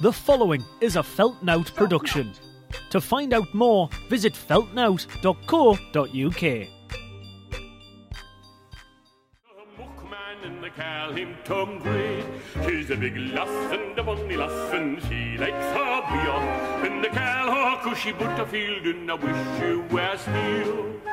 The 0.00 0.12
following 0.12 0.64
is 0.80 0.96
a 0.96 1.02
Feltnowt 1.02 1.74
production. 1.74 2.32
To 2.88 3.02
find 3.02 3.34
out 3.34 3.52
more, 3.52 3.90
visit 4.08 4.34
feltnowt.co.uk. 4.34 6.68
Call 10.76 11.12
him 11.12 11.34
Tom. 11.44 11.82
She's 12.64 12.90
a 12.90 12.96
big 12.96 13.16
lass 13.16 13.72
and 13.72 13.98
a 13.98 14.02
bonny 14.02 14.36
lass 14.36 14.72
and 14.72 15.02
she 15.02 15.36
likes 15.36 15.52
her. 15.52 16.02
And 16.86 17.04
call 17.06 17.50
her 17.50 17.76
Cushy 17.82 18.12
Butterfield 18.12 18.86
and 18.86 19.10
I 19.10 19.14
wish 19.14 19.92
were 19.92 20.16
still. 20.16 21.09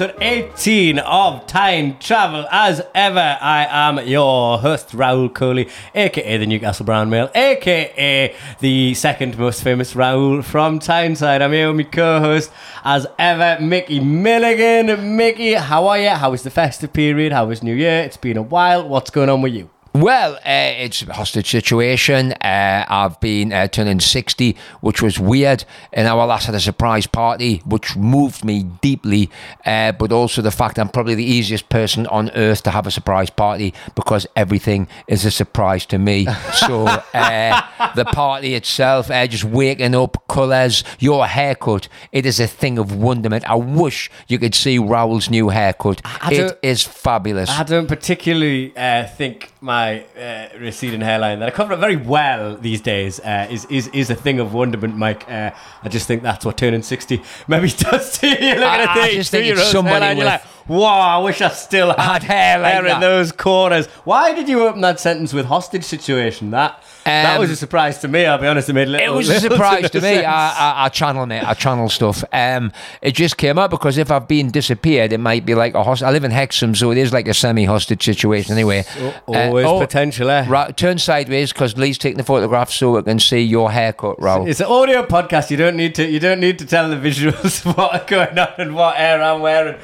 Episode 0.00 0.22
18 0.22 0.98
of 1.00 1.46
Tyne 1.46 1.98
Travel. 1.98 2.46
As 2.50 2.80
ever, 2.94 3.36
I 3.38 3.66
am 3.68 3.98
your 4.06 4.58
host, 4.58 4.92
Raul 4.92 5.28
Kohli, 5.28 5.70
aka 5.94 6.38
the 6.38 6.46
Newcastle 6.46 6.86
Brown 6.86 7.10
Mail, 7.10 7.30
aka 7.34 8.34
the 8.60 8.94
second 8.94 9.36
most 9.36 9.62
famous 9.62 9.94
Raoul 9.94 10.40
from 10.40 10.78
Tyneside. 10.78 11.42
I'm 11.42 11.52
here 11.52 11.68
with 11.68 11.76
my 11.76 11.82
co 11.82 12.18
host, 12.18 12.50
as 12.82 13.06
ever, 13.18 13.62
Mickey 13.62 14.00
Milligan. 14.00 15.18
Mickey, 15.18 15.52
how 15.52 15.86
are 15.88 15.98
you? 15.98 16.08
How 16.08 16.30
was 16.30 16.44
the 16.44 16.50
festive 16.50 16.94
period? 16.94 17.32
How 17.32 17.44
was 17.44 17.62
New 17.62 17.74
Year? 17.74 18.00
It's 18.02 18.16
been 18.16 18.38
a 18.38 18.42
while. 18.42 18.88
What's 18.88 19.10
going 19.10 19.28
on 19.28 19.42
with 19.42 19.52
you? 19.52 19.68
Well, 19.92 20.34
uh, 20.36 20.38
it's 20.44 21.02
a 21.02 21.12
hostage 21.12 21.50
situation. 21.50 22.32
Uh, 22.34 22.84
I've 22.88 23.18
been 23.18 23.52
uh, 23.52 23.66
turning 23.66 23.98
60, 23.98 24.56
which 24.80 25.02
was 25.02 25.18
weird. 25.18 25.64
And 25.92 26.06
our 26.06 26.26
last 26.26 26.46
had 26.46 26.54
a 26.54 26.60
surprise 26.60 27.08
party, 27.08 27.60
which 27.66 27.96
moved 27.96 28.44
me 28.44 28.62
deeply. 28.62 29.30
Uh, 29.66 29.90
but 29.90 30.12
also 30.12 30.42
the 30.42 30.52
fact 30.52 30.78
I'm 30.78 30.90
probably 30.90 31.16
the 31.16 31.24
easiest 31.24 31.68
person 31.70 32.06
on 32.06 32.30
earth 32.36 32.62
to 32.64 32.70
have 32.70 32.86
a 32.86 32.92
surprise 32.92 33.30
party 33.30 33.74
because 33.96 34.28
everything 34.36 34.86
is 35.08 35.24
a 35.24 35.30
surprise 35.30 35.86
to 35.86 35.98
me. 35.98 36.26
so 36.54 36.86
uh, 37.14 37.92
the 37.96 38.04
party 38.04 38.54
itself, 38.54 39.10
uh, 39.10 39.26
just 39.26 39.42
waking 39.42 39.96
up, 39.96 40.22
colours, 40.28 40.84
your 41.00 41.26
haircut, 41.26 41.88
it 42.12 42.26
is 42.26 42.38
a 42.38 42.46
thing 42.46 42.78
of 42.78 42.94
wonderment. 42.94 43.44
I 43.50 43.56
wish 43.56 44.08
you 44.28 44.38
could 44.38 44.54
see 44.54 44.78
Raul's 44.78 45.28
new 45.28 45.48
haircut. 45.48 46.00
I 46.04 46.32
It 46.62 46.78
fabulous. 46.82 47.50
I 47.50 47.64
don't 47.64 47.88
particularly 47.88 48.72
uh, 48.76 49.06
think 49.08 49.52
my 49.60 49.79
uh, 49.88 50.58
receding 50.58 51.00
hairline 51.00 51.40
that 51.40 51.48
I 51.48 51.50
cover 51.52 51.72
it 51.74 51.78
very 51.78 51.96
well 51.96 52.56
these 52.56 52.80
days 52.80 53.20
uh, 53.20 53.46
is, 53.50 53.64
is 53.66 53.88
is 53.88 54.10
a 54.10 54.14
thing 54.14 54.40
of 54.40 54.52
wonderment, 54.54 54.96
Mike. 54.96 55.28
Uh, 55.30 55.50
I 55.82 55.88
just 55.88 56.06
think 56.06 56.22
that's 56.22 56.44
what 56.44 56.56
turning 56.56 56.82
sixty 56.82 57.22
maybe 57.48 57.68
does 57.90 58.18
to 58.18 58.26
you. 58.28 58.32
Looking 58.34 58.62
I- 58.62 58.82
at 58.82 58.88
I 58.90 59.08
the 59.08 59.14
just 59.16 59.30
think 59.30 59.46
it's 59.46 59.70
somebody 59.70 60.14
with- 60.16 60.26
like, 60.26 60.42
wow, 60.78 61.18
I 61.18 61.22
wish 61.22 61.40
I 61.40 61.48
still 61.50 61.88
had, 61.92 62.22
Had 62.22 62.22
hair 62.22 62.58
like 62.60 62.78
in 62.78 62.84
that." 62.84 63.00
those 63.00 63.32
corners. 63.32 63.86
Why 64.04 64.32
did 64.32 64.48
you 64.48 64.62
open 64.66 64.80
that 64.82 65.00
sentence 65.00 65.32
with 65.32 65.46
hostage 65.46 65.84
situation? 65.84 66.50
That 66.52 66.82
that 67.04 67.34
Um, 67.36 67.40
was 67.40 67.50
a 67.50 67.56
surprise 67.56 67.98
to 67.98 68.08
me. 68.08 68.24
I'll 68.26 68.38
be 68.38 68.46
honest. 68.46 68.68
It 68.68 68.74
made 68.74 68.88
little, 68.88 69.14
It 69.14 69.16
was 69.16 69.28
a 69.28 69.40
surprise 69.48 69.90
to 69.90 69.98
me. 70.00 70.14
sense. 70.16 70.26
I, 70.26 70.54
I, 70.58 70.84
I 70.84 70.88
channel 70.90 71.26
mate. 71.26 71.42
I 71.42 71.54
channel 71.54 71.88
stuff. 71.88 72.22
Um, 72.32 72.72
it 73.02 73.12
just 73.12 73.36
came 73.36 73.58
up 73.58 73.70
because 73.70 73.98
if 73.98 74.10
I've 74.10 74.28
been 74.28 74.50
disappeared, 74.50 75.12
it 75.12 75.18
might 75.18 75.44
be 75.44 75.54
like 75.54 75.74
a 75.74 75.82
hostage. 75.82 76.06
I 76.06 76.10
live 76.12 76.24
in 76.24 76.30
Hexham, 76.30 76.74
so 76.74 76.90
it 76.92 76.98
is 76.98 77.12
like 77.12 77.26
a 77.26 77.34
semi-hostage 77.34 78.04
situation 78.04 78.52
anyway. 78.52 78.84
Always 79.26 79.66
Uh, 79.66 79.70
oh, 79.70 79.80
potential, 79.80 80.30
eh? 80.30 80.44
Right, 80.48 80.76
turn 80.76 80.98
sideways 80.98 81.52
because 81.52 81.76
Lee's 81.76 81.98
taking 81.98 82.18
the 82.18 82.22
photograph 82.24 82.70
so 82.70 82.92
we 82.92 83.02
can 83.02 83.18
see 83.18 83.40
your 83.40 83.70
haircut, 83.72 84.16
Raul. 84.18 84.48
It's 84.48 84.60
an 84.60 84.66
audio 84.66 85.04
podcast. 85.04 85.50
You 85.50 85.56
don't 85.56 85.76
need 85.76 85.94
to. 85.96 86.06
You 86.06 86.20
don't 86.20 86.38
need 86.40 86.58
to 86.60 86.66
tell 86.66 86.88
the 86.90 86.96
visuals 86.96 87.64
what 87.76 87.94
are 87.94 88.06
going 88.06 88.38
on 88.38 88.48
and 88.58 88.74
what 88.74 88.96
hair 88.96 89.22
I'm 89.22 89.40
wearing. 89.40 89.76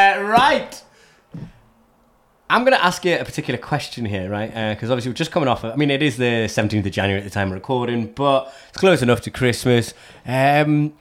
Uh, 0.00 0.22
right. 0.22 0.82
I'm 2.48 2.62
going 2.62 2.72
to 2.72 2.84
ask 2.84 3.04
you 3.04 3.16
a 3.16 3.24
particular 3.24 3.58
question 3.58 4.04
here, 4.04 4.30
right? 4.30 4.48
Because 4.74 4.90
obviously 4.90 5.10
we're 5.10 5.16
just 5.16 5.30
coming 5.30 5.48
off. 5.48 5.62
Of, 5.62 5.72
I 5.72 5.76
mean, 5.76 5.90
it 5.90 6.02
is 6.02 6.16
the 6.16 6.46
17th 6.46 6.86
of 6.86 6.92
January 6.92 7.18
at 7.20 7.24
the 7.24 7.30
time 7.30 7.48
of 7.48 7.54
recording, 7.54 8.06
but 8.12 8.52
it's 8.70 8.78
close 8.78 9.02
enough 9.02 9.20
to 9.22 9.30
Christmas. 9.30 9.94
Um, 10.26 10.94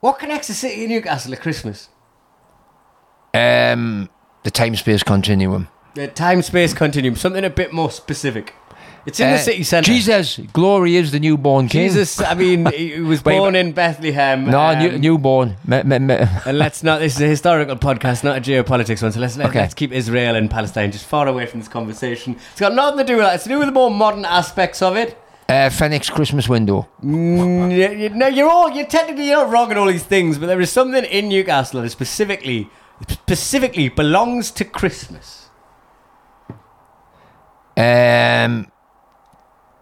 what 0.00 0.18
connects 0.18 0.48
the 0.48 0.54
city 0.54 0.84
of 0.84 0.90
Newcastle 0.90 1.30
to 1.30 1.36
Christmas? 1.36 1.88
Um, 3.34 4.08
the 4.44 4.50
time-space 4.50 5.02
continuum. 5.02 5.68
The 5.94 6.08
time 6.08 6.42
space 6.42 6.72
continuum. 6.72 7.16
Something 7.16 7.44
a 7.44 7.50
bit 7.50 7.72
more 7.72 7.90
specific. 7.90 8.54
It's 9.06 9.20
in 9.20 9.28
the 9.30 9.36
Uh, 9.36 9.38
city 9.38 9.62
centre. 9.62 9.90
Jesus, 9.92 10.38
glory 10.52 10.96
is 10.96 11.12
the 11.12 11.20
newborn 11.20 11.68
king. 11.68 11.88
Jesus. 11.88 12.20
I 12.20 12.34
mean, 12.34 12.66
he 12.72 12.98
was 13.12 13.24
Wait, 13.24 13.38
born 13.38 13.52
but- 13.52 13.58
in 13.60 13.70
Bethlehem. 13.72 14.46
No, 14.50 14.60
um, 14.60 14.78
new, 14.80 14.98
newborn. 14.98 15.56
Me, 15.64 15.82
me, 15.84 15.98
me. 16.00 16.14
And 16.44 16.58
let's 16.58 16.82
not. 16.82 16.98
This 17.00 17.14
is 17.14 17.22
a 17.22 17.26
historical 17.28 17.76
podcast, 17.76 18.24
not 18.24 18.36
a 18.38 18.40
geopolitics 18.40 19.02
one. 19.02 19.12
So 19.12 19.20
let's 19.20 19.36
let, 19.36 19.48
Okay. 19.50 19.60
let's 19.60 19.74
keep 19.74 19.92
Israel 19.92 20.34
and 20.34 20.50
Palestine 20.50 20.90
just 20.90 21.04
far 21.06 21.28
away 21.28 21.46
from 21.46 21.60
this 21.60 21.68
conversation. 21.68 22.36
It's 22.50 22.60
got 22.60 22.74
nothing 22.74 22.98
to 22.98 23.04
do 23.04 23.16
with 23.16 23.24
that. 23.26 23.34
It's 23.36 23.44
to 23.44 23.48
do 23.50 23.58
with 23.58 23.68
the 23.68 23.72
more 23.72 23.90
modern 23.92 24.24
aspects 24.24 24.82
of 24.82 24.96
it. 24.96 25.16
Uh, 25.48 25.70
Phoenix 25.70 26.10
Christmas 26.10 26.48
window. 26.48 26.88
Mm, 27.04 28.00
you, 28.00 28.08
no, 28.08 28.26
you're 28.26 28.50
all. 28.50 28.68
You're 28.72 28.86
technically 28.86 29.28
you're 29.28 29.36
not 29.44 29.50
wrong 29.52 29.70
in 29.70 29.78
all 29.78 29.86
these 29.86 30.02
things, 30.02 30.36
but 30.38 30.46
there 30.46 30.60
is 30.60 30.72
something 30.72 31.04
in 31.04 31.28
Newcastle 31.28 31.82
that 31.82 31.90
specifically, 31.90 32.68
specifically 33.08 33.88
belongs 33.88 34.50
to 34.50 34.64
Christmas. 34.64 35.48
Um, 37.76 38.66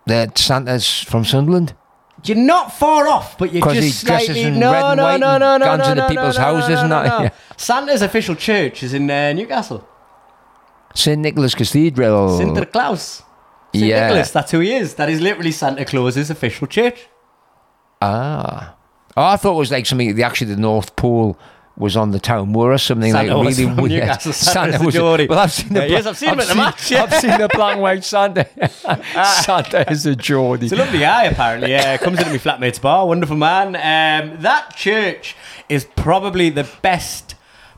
that 0.07 0.39
Santa's 0.39 1.03
from 1.03 1.25
Sunderland. 1.25 1.75
You're 2.25 2.39
not 2.39 2.73
far 2.73 3.07
off, 3.07 3.37
but 3.37 3.53
you're 3.53 3.63
just 3.75 4.03
he 4.03 4.07
dresses 4.07 4.27
slightly. 4.29 4.43
in 4.43 4.59
no, 4.59 4.73
red 4.73 4.85
and 4.85 4.97
no, 4.97 5.03
white 5.03 5.21
no, 5.21 5.29
and 5.29 5.41
no, 5.41 5.57
no, 5.59 5.77
no, 5.77 5.83
into 5.83 5.95
no, 5.95 6.09
people's 6.09 6.39
no, 6.39 6.43
no, 6.43 6.55
houses 6.55 6.71
no, 6.71 6.81
and 6.81 6.91
no, 6.91 7.03
that, 7.03 7.19
no. 7.19 7.23
yeah. 7.25 7.31
Santa's 7.57 8.03
official 8.03 8.35
church 8.35 8.83
is 8.83 8.95
in 8.95 9.11
uh, 9.11 9.33
Newcastle. 9.35 9.87
St 10.95 11.21
Nicholas 11.21 11.55
Cathedral. 11.55 12.39
Sinterklaas. 12.39 13.23
St. 13.75 13.85
Yeah. 13.87 14.07
Nicholas, 14.07 14.31
that's 14.31 14.53
who 14.53 14.61
he 14.61 14.75
is. 14.75 14.95
That 14.95 15.11
is 15.11 15.21
literally 15.21 15.53
Santa 15.53 15.85
Claus's 15.85 16.31
official 16.31 16.67
church. 16.67 17.09
Ah. 18.01 18.77
Oh, 19.17 19.25
I 19.25 19.37
thought 19.37 19.55
it 19.55 19.59
was 19.59 19.71
like 19.71 19.87
something. 19.87 20.21
Actually 20.23 20.55
the 20.55 20.61
North 20.61 20.97
Pole 20.97 21.39
was 21.77 21.97
on 21.97 22.13
the 22.13 22.21
town 22.21 22.51
moor 22.51 22.73
or 22.73 22.79
something 22.79 23.13
Santa 23.13 23.37
like 23.37 23.47
really 23.47 23.67
weird. 23.67 23.91
Newcastle, 23.91 24.33
Santa 24.33 24.79
was 24.79 24.87
was. 24.87 24.95
Geordie. 24.95 25.27
Well, 25.27 25.41
I've 25.41 25.53
seen 25.53 25.73
the. 25.73 25.81
Yeah, 25.81 25.87
yes, 25.87 26.07
I've 26.07 26.17
seen 26.17 26.31
him 26.31 26.41
at 26.41 26.49
the 26.49 26.55
match, 26.55 26.91
yeah. 26.91 27.03
I've 27.03 27.15
seen 27.15 27.31
the 27.39 27.49
black 27.55 27.75
and 27.75 27.83
white 27.83 28.05
Santa. 28.05 28.49
Santa 29.43 29.91
is 29.91 30.07
a 30.07 30.15
Geordie. 30.15 30.67
It's 30.67 30.73
a 30.73 30.77
lovely 30.77 31.01
guy, 31.01 31.25
apparently. 31.25 31.71
Yeah, 31.71 31.97
comes 31.97 32.19
into 32.19 32.31
my 32.31 32.39
flatmate's 32.39 32.79
bar. 32.79 33.07
Wonderful 33.07 33.37
man. 33.37 33.75
Um, 33.77 34.41
that 34.43 34.77
church 34.77 35.37
is 35.69 35.85
probably 35.97 36.51
the 36.51 36.69
best 36.83 37.35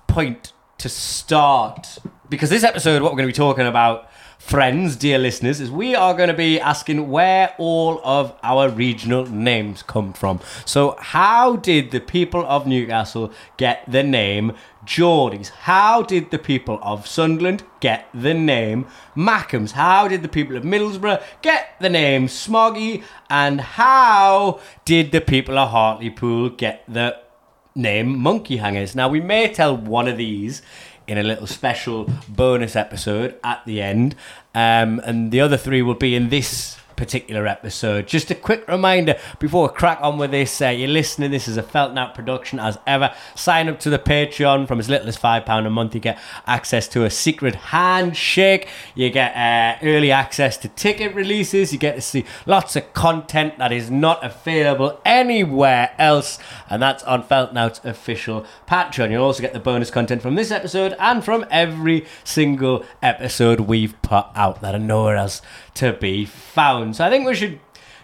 point 0.06 0.53
to 0.79 0.89
start 0.89 1.99
because 2.29 2.51
this 2.51 2.65
episode, 2.65 3.03
what 3.03 3.12
we're 3.12 3.19
going 3.19 3.29
to 3.29 3.33
be 3.33 3.37
talking 3.37 3.67
about, 3.67 4.11
friends, 4.47 4.95
dear 4.95 5.19
listeners, 5.19 5.61
is 5.61 5.73
we 5.73 5.97
are 5.97 6.15
going 6.15 6.29
to 6.29 6.34
be 6.34 6.61
asking 6.61 7.11
where 7.11 7.53
all 7.59 8.01
of 8.05 8.33
our 8.45 8.69
regional 8.69 9.27
names 9.27 9.83
come 9.83 10.12
from. 10.12 10.39
So, 10.65 10.95
how 11.01 11.57
did 11.57 11.91
the 11.91 11.99
people 11.99 12.47
of 12.47 12.65
Newcastle 12.65 13.33
get 13.56 13.83
the 13.91 14.05
name 14.05 14.53
Geordies? 14.85 15.49
How 15.49 16.03
did 16.03 16.31
the 16.31 16.39
people 16.39 16.79
of 16.81 17.09
Sunderland 17.09 17.65
get 17.81 18.09
the 18.15 18.35
name 18.35 18.87
Mackems? 19.17 19.73
How 19.73 20.06
did 20.06 20.23
the 20.23 20.29
people 20.29 20.56
of 20.56 20.62
Middlesbrough 20.62 21.21
get 21.43 21.75
the 21.81 21.91
name 21.91 22.29
Smoggy? 22.29 23.03
And 23.29 23.61
how 23.61 24.61
did 24.85 25.11
the 25.11 25.21
people 25.21 25.59
of 25.59 25.71
Hartlepool 25.71 26.51
get 26.51 26.85
the 26.87 27.19
name 27.75 28.17
Monkey 28.17 28.59
Hangers? 28.59 28.95
Now, 28.95 29.09
we 29.09 29.21
may 29.21 29.53
tell 29.53 29.77
one 29.77 30.06
of 30.06 30.17
these 30.17 30.62
in 31.06 31.19
a 31.19 31.22
little 31.22 31.47
special 31.47 32.11
bonus 32.28 32.77
episode 32.77 33.34
at 33.44 33.65
the 33.67 33.81
end, 33.81 34.15
um, 34.55 35.00
and 35.05 35.31
the 35.31 35.41
other 35.41 35.56
three 35.56 35.83
will 35.83 35.94
be 35.94 36.15
in 36.15 36.28
this 36.28 36.77
particular 36.97 37.47
episode. 37.47 38.07
Just 38.07 38.31
a 38.31 38.34
quick 38.34 38.67
reminder 38.69 39.19
before 39.39 39.69
we 39.69 39.75
crack 39.75 39.99
on 40.01 40.19
with 40.19 40.31
this, 40.31 40.61
uh, 40.61 40.69
you're 40.69 40.89
listening, 40.89 41.31
this 41.31 41.47
is 41.47 41.57
a 41.57 41.62
Feltnowt 41.62 42.15
production 42.15 42.59
as 42.59 42.79
ever. 42.87 43.15
Sign 43.34 43.69
up 43.69 43.79
to 43.81 43.91
the 43.91 43.99
Patreon 43.99 44.67
from 44.67 44.81
as 44.81 44.89
little 44.89 45.09
as 45.09 45.17
£5 45.17 45.67
a 45.67 45.71
month. 45.71 45.95
You 45.95 46.01
get 46.01 46.19
access 46.47 46.89
to 46.89 47.05
a 47.05 47.11
secret 47.11 47.55
handshake, 47.55 48.69
you 48.95 49.11
get 49.11 49.37
uh, 49.37 49.79
early 49.87 50.11
access 50.11 50.56
to 50.59 50.69
ticket 50.69 51.15
releases, 51.15 51.73
you 51.73 51.79
get 51.79 51.94
to 51.97 52.00
see 52.00 52.25
lots 52.47 52.76
of 52.76 52.93
content 52.93 53.59
that 53.59 53.73
is 53.73 53.91
not 53.91 54.25
available 54.25 55.00
anywhere 55.05 55.94
else, 55.99 56.38
and 56.69 56.82
that's 56.82 57.03
on 57.05 57.23
Feltnowt's 57.23 57.81
official 57.85 58.47
Patreon. 58.67 59.11
You'll 59.11 59.25
also 59.25 59.43
get 59.43 59.53
the 59.53 59.61
bonus 59.61 59.91
content 59.91 60.23
from 60.23 60.35
this 60.35 60.50
episode 60.50 60.97
and 60.99 61.25
from 61.25 61.44
every 61.50 62.06
single 62.25 62.85
episode 63.03 63.61
we've 63.61 64.00
put 64.03 64.26
out 64.35 64.61
that 64.61 64.75
are 64.75 64.79
nowhere 64.79 65.17
else 65.17 65.43
to 65.76 65.93
be 65.94 66.25
found. 66.25 66.96
So 66.96 67.05
I 67.06 67.11
think 67.11 67.26
we 67.26 67.34
should, 67.34 67.58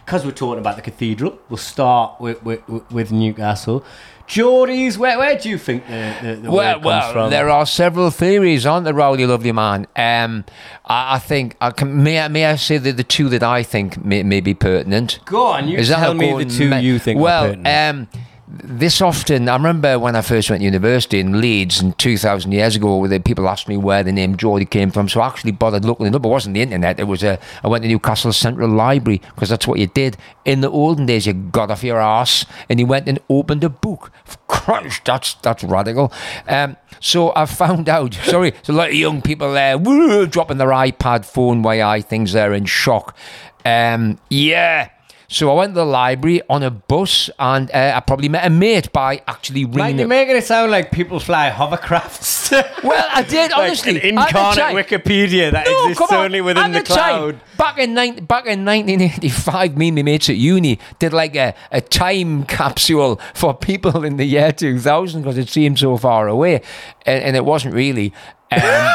because 0.05 0.25
we're 0.25 0.33
talking 0.33 0.59
about 0.61 0.77
the 0.77 0.83
cathedral, 0.83 1.39
we'll 1.49 1.57
start 1.57 2.21
with, 2.21 2.43
with, 2.45 2.61
with 2.91 3.13
Newcastle. 3.13 3.85
Geordies, 4.29 4.97
where, 4.97 5.19
where 5.19 5.37
do 5.39 5.51
you 5.51 5.59
think 5.59 5.87
the, 5.87 6.17
the, 6.23 6.35
the 6.37 6.51
Well, 6.51 6.67
word 6.69 6.73
comes 6.75 6.85
well, 6.87 7.13
from? 7.13 7.31
there 7.31 7.51
are 7.51 7.67
several 7.67 8.11
theories, 8.11 8.65
aren't 8.65 8.85
there, 8.85 8.95
Rowley, 8.95 9.27
lovely 9.27 9.53
man? 9.53 9.87
Um, 9.97 10.45
I, 10.87 11.17
I 11.17 11.19
think 11.19 11.57
I 11.61 11.71
can, 11.71 12.03
may 12.03 12.21
I, 12.21 12.29
may 12.29 12.47
I 12.47 12.57
say 12.57 12.79
that 12.79 12.97
the 12.97 13.05
two 13.05 13.29
that 13.31 13.43
I 13.43 13.63
think 13.63 14.03
may, 14.03 14.23
may 14.23 14.41
be 14.41 14.55
pertinent. 14.55 15.19
Go 15.27 15.47
on, 15.47 15.69
you 15.69 15.77
Is 15.79 15.89
tell 15.89 16.15
me 16.15 16.45
the 16.45 16.51
two 16.51 16.71
ma- 16.71 16.79
you 16.79 16.99
think 16.99 17.21
Well, 17.21 17.45
are 17.45 17.49
pertinent. 17.57 18.15
um, 18.15 18.21
this 18.53 19.01
often, 19.01 19.49
I 19.49 19.55
remember 19.55 19.99
when 19.99 20.15
I 20.15 20.21
first 20.21 20.51
went 20.51 20.61
to 20.61 20.65
university 20.65 21.21
in 21.21 21.41
Leeds 21.41 21.81
in 21.81 21.95
2,000 21.95 22.53
years 22.53 22.77
ago, 22.77 22.99
where 22.99 23.21
people 23.21 23.49
asked 23.49 23.67
me 23.67 23.79
where 23.79 24.03
the 24.03 24.13
name 24.13 24.37
Geordie 24.37 24.67
came 24.67 24.91
from. 24.91 25.09
So 25.09 25.23
I 25.23 25.29
actually 25.29 25.53
bothered 25.53 25.87
looking 25.87 26.07
it 26.07 26.15
up. 26.15 26.25
It 26.25 26.29
wasn't 26.29 26.55
the 26.55 26.61
internet. 26.61 27.01
It 27.01 27.05
was 27.05 27.23
a, 27.23 27.39
I 27.65 27.69
went 27.69 27.83
to 27.85 27.89
Newcastle 27.89 28.33
Central 28.33 28.69
Library 28.69 29.23
because 29.35 29.49
that's 29.49 29.67
what 29.67 29.79
you 29.79 29.87
did. 29.87 30.19
In 30.45 30.61
the 30.61 30.71
olden 30.71 31.07
days, 31.07 31.27
you 31.27 31.33
got 31.33 31.71
off 31.71 31.83
your 31.83 32.01
ass 32.01 32.45
and 32.69 32.79
you 32.79 32.87
went 32.87 33.09
and 33.09 33.19
opened 33.31 33.65
a 33.65 33.71
book. 33.71 34.13
Christ, 34.49 35.03
that's, 35.07 35.35
that's 35.35 35.65
radical. 35.65 36.13
Um, 36.47 36.77
so 37.01 37.33
I 37.35 37.47
found 37.47 37.89
out, 37.89 38.15
sorry, 38.25 38.51
there's 38.51 38.69
a 38.69 38.73
lot 38.73 38.89
of 38.89 38.95
young 38.95 39.23
people 39.23 39.53
there 39.55 39.79
woo, 39.79 40.27
dropping 40.27 40.59
their 40.59 40.69
iPad 40.69 41.25
phone 41.25 41.63
way 41.63 42.03
things 42.03 42.33
there 42.33 42.53
in 42.53 42.67
shock. 42.67 43.17
Um, 43.65 44.19
yeah. 44.29 44.91
So 45.33 45.51
I 45.51 45.55
went 45.55 45.71
to 45.71 45.81
the 45.81 45.87
library 45.87 46.43
on 46.51 46.63
a 46.63 46.71
bus 46.71 47.31
and 47.39 47.71
uh, 47.71 47.93
I 47.97 48.01
probably 48.01 48.29
met 48.29 48.45
a 48.47 48.51
mate 48.51 48.93
by 48.93 49.23
actually 49.27 49.65
Mate, 49.65 49.75
ringing 49.77 49.97
you're 50.01 50.05
it. 50.05 50.09
making 50.09 50.37
it 50.37 50.45
sound 50.45 50.71
like 50.71 50.93
people 50.93 51.19
fly 51.21 51.49
hovercrafts. 51.51 52.53
Well, 52.85 53.09
I 53.11 53.23
did, 53.23 53.51
like 53.53 53.59
honestly. 53.59 53.95
an 53.95 54.01
the 54.03 54.09
incarnate 54.09 54.59
time- 54.59 54.77
Wikipedia 54.77 55.51
that 55.53 55.65
No, 55.67 55.89
exists 55.89 56.13
on. 56.13 56.25
only 56.27 56.41
within 56.43 56.73
the, 56.73 56.81
time, 56.83 56.95
cloud. 57.33 57.41
back 57.57 57.79
in 57.79 57.95
nine, 57.95 58.17
back 58.27 58.45
in 58.45 58.65
1985, 58.67 59.77
me 59.79 59.89
and 59.89 59.95
my 59.97 60.03
mates 60.03 60.29
at 60.29 60.37
uni 60.37 60.79
did 60.99 61.15
like 61.15 61.35
a, 61.35 61.55
a 61.71 61.81
time 61.81 62.45
capsule 62.59 63.19
for 63.33 63.55
people 63.55 64.05
in 64.05 64.19
the 64.19 64.25
year 64.27 64.53
2000 64.53 65.23
because 65.23 65.39
it 65.39 65.49
seemed 65.49 65.79
so 65.79 65.97
far 65.97 66.29
away, 66.29 66.61
and, 67.07 67.25
and 67.25 67.37
it 67.37 67.45
wasn't 67.47 67.75
really. 67.75 68.13
Um, 68.51 68.95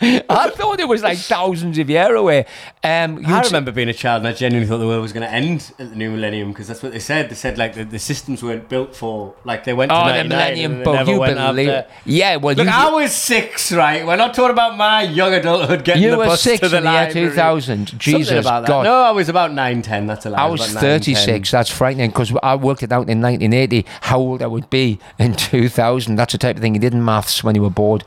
I 0.00 0.50
thought 0.50 0.78
it 0.78 0.86
was 0.86 1.02
like 1.02 1.18
thousands 1.18 1.76
of 1.78 1.90
years 1.90 2.16
away. 2.16 2.46
Um, 2.84 3.24
I 3.26 3.42
remember 3.42 3.72
being 3.72 3.88
a 3.88 3.92
child 3.94 4.20
and 4.20 4.28
I 4.28 4.32
genuinely 4.32 4.68
thought 4.68 4.78
the 4.78 4.86
world 4.86 5.02
was 5.02 5.12
going 5.12 5.26
to 5.26 5.32
end 5.32 5.72
at 5.78 5.90
the 5.90 5.96
new 5.96 6.10
millennium 6.12 6.52
because 6.52 6.68
that's 6.68 6.82
what 6.82 6.92
they 6.92 7.00
said. 7.00 7.28
They 7.28 7.34
said 7.34 7.58
like 7.58 7.74
the, 7.74 7.84
the 7.84 7.98
systems 7.98 8.42
weren't 8.42 8.68
built 8.68 8.94
for 8.94 9.34
like 9.44 9.64
they 9.64 9.72
went 9.72 9.90
to 9.90 9.96
Oh, 9.96 10.06
the 10.06 10.24
Millennium 10.24 10.84
Bug. 10.84 11.08
You 11.08 11.18
believe. 11.18 11.84
Yeah, 12.04 12.36
well, 12.36 12.54
Look, 12.54 12.66
you, 12.66 12.72
I 12.72 12.90
was 12.90 13.12
six, 13.12 13.72
right? 13.72 14.06
We're 14.06 14.16
not 14.16 14.34
talking 14.34 14.52
about 14.52 14.76
my 14.76 15.02
young 15.02 15.34
adulthood 15.34 15.84
getting 15.84 16.02
you 16.04 16.12
the 16.12 16.18
were 16.18 16.26
bus 16.26 16.42
six 16.42 16.60
to 16.60 16.68
the 16.68 16.78
in 16.78 16.84
the 16.84 16.90
year 16.90 17.00
library. 17.06 17.28
2000. 17.30 17.98
Jesus 17.98 18.30
about 18.46 18.60
that. 18.60 18.68
God. 18.68 18.84
No, 18.84 19.02
I 19.02 19.10
was 19.10 19.28
about 19.28 19.52
9, 19.52 19.82
10. 19.82 20.06
That's 20.06 20.26
a 20.26 20.30
lie. 20.30 20.38
I 20.38 20.46
was 20.46 20.60
about 20.60 20.82
9, 20.82 21.00
10. 21.00 21.00
36. 21.00 21.50
That's 21.50 21.70
frightening 21.70 22.10
because 22.10 22.32
I 22.42 22.54
worked 22.54 22.82
it 22.84 22.92
out 22.92 23.08
in 23.08 23.20
1980 23.20 23.84
how 24.02 24.18
old 24.20 24.42
I 24.42 24.46
would 24.46 24.70
be 24.70 25.00
in 25.18 25.34
2000. 25.34 26.14
That's 26.14 26.32
the 26.32 26.38
type 26.38 26.56
of 26.56 26.62
thing 26.62 26.74
you 26.74 26.80
did 26.80 26.94
in 26.94 27.04
maths 27.04 27.42
when 27.42 27.56
you 27.56 27.62
were 27.62 27.70
bored. 27.70 28.04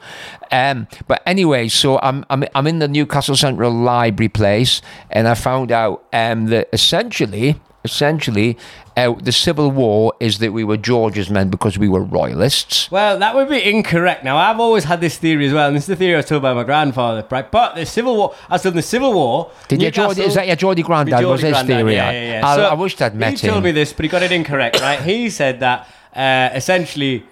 Um, 0.52 0.88
but 1.08 1.22
anyway, 1.26 1.68
so 1.70 1.98
I'm, 2.00 2.26
I'm 2.30 2.44
I'm 2.56 2.68
in 2.68 2.80
the 2.80 2.88
Newcastle 2.88 3.36
Central 3.36 3.72
Library 3.72 4.30
place, 4.30 4.82
and 5.10 5.28
I 5.28 5.34
found 5.36 5.72
out 5.72 6.04
um, 6.12 6.48
that 6.48 6.68
essentially, 6.74 7.60
essentially, 7.86 8.58
uh, 8.98 9.14
the 9.14 9.32
Civil 9.32 9.72
War 9.72 10.14
is 10.20 10.40
that 10.40 10.52
we 10.52 10.64
were 10.64 10.78
George's 10.78 11.30
men 11.30 11.50
because 11.50 11.78
we 11.78 11.88
were 11.88 12.04
royalists. 12.04 12.92
Well, 12.92 13.18
that 13.20 13.34
would 13.36 13.48
be 13.50 13.64
incorrect. 13.64 14.24
Now, 14.24 14.38
I've 14.38 14.60
always 14.60 14.84
had 14.84 15.00
this 15.02 15.18
theory 15.18 15.48
as 15.48 15.54
well, 15.54 15.68
and 15.68 15.76
this 15.76 15.84
is 15.84 15.88
the 15.88 15.96
theory 15.96 16.16
I 16.16 16.18
was 16.18 16.26
told 16.26 16.42
by 16.42 16.54
my 16.54 16.64
grandfather, 16.64 17.26
right? 17.32 17.50
But 17.50 17.76
the 17.76 17.86
Civil 17.86 18.18
War, 18.18 18.36
as 18.50 18.66
in 18.66 18.76
the 18.76 18.82
Civil 18.82 19.14
War, 19.14 19.52
Did 19.70 19.82
your 19.82 19.92
Geordie, 19.92 20.24
is 20.24 20.36
that 20.36 20.48
your 20.48 20.56
Geordie 20.58 20.84
granddad? 20.84 21.14
Geordie 21.20 21.26
was 21.32 21.42
his 21.42 21.52
granddad, 21.54 21.78
theory? 21.78 21.94
Yeah, 21.96 22.12
yeah, 22.12 22.40
yeah. 22.42 22.48
I, 22.48 22.56
So 22.58 22.64
I 22.64 22.74
wished 22.74 23.02
I'd 23.02 23.16
met 23.16 23.40
he 23.40 23.48
him. 23.48 23.54
told 23.54 23.64
me 23.64 23.72
this, 23.72 23.94
but 23.94 24.04
he 24.04 24.10
got 24.10 24.22
it 24.24 24.32
incorrect, 24.34 24.82
right? 24.82 25.00
he 25.02 25.30
said 25.30 25.62
that 25.62 25.88
uh, 26.14 26.50
essentially 26.56 27.24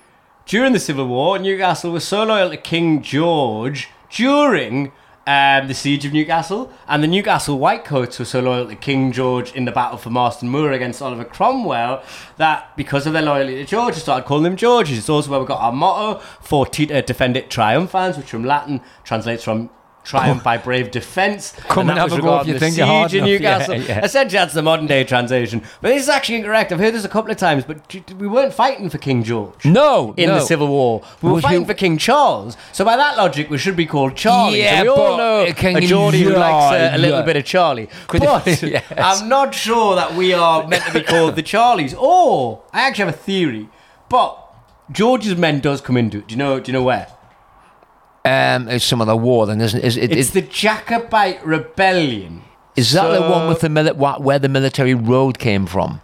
during 0.49 0.73
the 0.73 0.79
Civil 0.79 1.05
War, 1.05 1.37
Newcastle 1.37 1.91
was 1.91 2.03
so 2.03 2.23
loyal 2.23 2.49
to 2.49 2.57
King 2.57 3.03
George 3.03 3.87
during 4.09 4.91
um, 5.27 5.67
the 5.67 5.75
siege 5.75 6.05
of 6.05 6.11
Newcastle, 6.11 6.73
and 6.87 7.03
the 7.03 7.07
Newcastle 7.07 7.59
Whitecoats 7.59 8.17
were 8.17 8.25
so 8.25 8.39
loyal 8.39 8.67
to 8.67 8.75
King 8.75 9.11
George 9.11 9.53
in 9.53 9.65
the 9.65 9.71
battle 9.71 9.99
for 9.99 10.09
Marston 10.09 10.49
Moor 10.49 10.71
against 10.71 11.03
Oliver 11.03 11.23
Cromwell 11.23 12.01
that 12.37 12.75
because 12.75 13.05
of 13.05 13.13
their 13.13 13.21
loyalty 13.21 13.57
to 13.57 13.65
George, 13.65 13.93
they 13.93 13.99
started 13.99 14.25
calling 14.25 14.43
them 14.43 14.55
Georges. 14.55 14.97
It's 14.97 15.07
also 15.07 15.29
where 15.29 15.39
we 15.39 15.45
got 15.45 15.61
our 15.61 15.71
motto, 15.71 16.19
Fortiter 16.41 17.03
Defendit 17.03 17.49
Triumphans, 17.49 18.17
which 18.17 18.31
from 18.31 18.43
Latin 18.43 18.81
translates 19.03 19.43
from 19.43 19.69
triumph 20.09 20.41
oh. 20.41 20.44
by 20.44 20.57
brave 20.57 20.89
defence. 20.89 21.51
Come 21.69 21.89
and 21.89 21.97
that 21.97 22.09
have 22.09 22.17
a 22.17 22.21
go 22.21 22.39
if 22.39 22.47
you 22.47 22.53
the 22.53 22.59
think 22.59 22.77
you're 22.77 22.88
hard 22.88 23.13
enough. 23.13 23.27
Yeah, 23.29 23.38
Newcastle. 23.38 23.75
yeah. 23.75 24.03
Essentially, 24.03 24.39
that's 24.39 24.53
the 24.53 24.61
modern 24.63 24.88
day 24.88 25.03
translation. 25.03 25.61
But 25.81 25.89
this 25.89 26.03
is 26.03 26.09
actually 26.09 26.35
incorrect. 26.38 26.71
I've 26.71 26.79
heard 26.79 26.94
this 26.95 27.06
a 27.06 27.09
couple 27.09 27.29
of 27.31 27.38
times, 27.38 27.63
but 27.63 27.77
we 28.17 28.27
weren't 28.27 28.53
fighting 28.53 28.89
for 28.89 28.97
King 28.97 29.23
George. 29.23 29.63
No, 29.65 30.15
In 30.17 30.29
no. 30.29 30.35
the 30.35 30.41
Civil 30.41 30.67
War, 30.67 31.03
we 31.21 31.31
were 31.31 31.41
fighting 31.41 31.61
you- 31.61 31.67
for 31.67 31.73
King 31.75 31.97
Charles. 31.97 32.57
So 32.71 32.83
by 32.83 32.97
that 32.97 33.17
logic, 33.17 33.50
we 33.50 33.57
should 33.59 33.75
be 33.75 33.85
called 33.85 34.15
Charlie. 34.15 34.59
Yeah, 34.61 34.77
so 34.77 34.83
we 34.83 34.89
all 34.89 35.17
know 35.17 35.44
uh, 35.44 35.53
King 35.53 35.77
a 35.77 35.81
Geordie 35.81 36.23
who 36.23 36.31
likes 36.33 36.73
uh, 36.73 36.89
a, 36.94 36.95
a 36.95 36.97
little 36.97 37.17
George. 37.17 37.25
bit 37.27 37.38
of 37.38 37.45
Charlie. 37.45 37.89
But 38.07 38.47
Yes. 38.61 38.83
I'm 38.97 39.29
not 39.29 39.53
sure 39.53 39.95
that 39.95 40.15
we 40.15 40.33
are 40.33 40.67
meant 40.67 40.83
to 40.85 40.94
be 40.94 41.03
called 41.03 41.35
the 41.35 41.44
Charlies. 41.44 41.95
Or 42.00 42.63
I 42.73 42.81
actually 42.88 43.06
have 43.06 43.13
a 43.13 43.17
theory, 43.17 43.69
but 44.09 44.38
George's 44.91 45.35
men 45.35 45.59
does 45.59 45.81
come 45.81 45.97
into 45.97 46.17
it. 46.19 46.27
Do 46.27 46.33
you 46.33 46.38
know? 46.39 46.59
Do 46.59 46.71
you 46.71 46.73
know 46.73 46.83
where? 46.83 47.07
Um, 48.25 48.68
it's 48.68 48.86
some 48.86 49.01
other 49.01 49.16
war, 49.16 49.48
then, 49.48 49.62
isn't 49.62 49.80
it? 49.80 49.86
Is, 49.86 49.98
it, 49.98 50.12
It's 50.12 50.31
the 50.31 50.42
Jacobite 50.42 51.44
Rebellion. 51.45 52.44
is 52.75 52.92
that 52.92 53.07
the 53.13 53.21
one 53.21 53.48
with 53.48 53.62
the 53.62 53.69
mili- 53.69 54.19
where 54.21 54.39
the 54.39 54.50
military 54.50 54.94
road 54.94 55.39
came 55.39 55.66
from? 55.66 56.01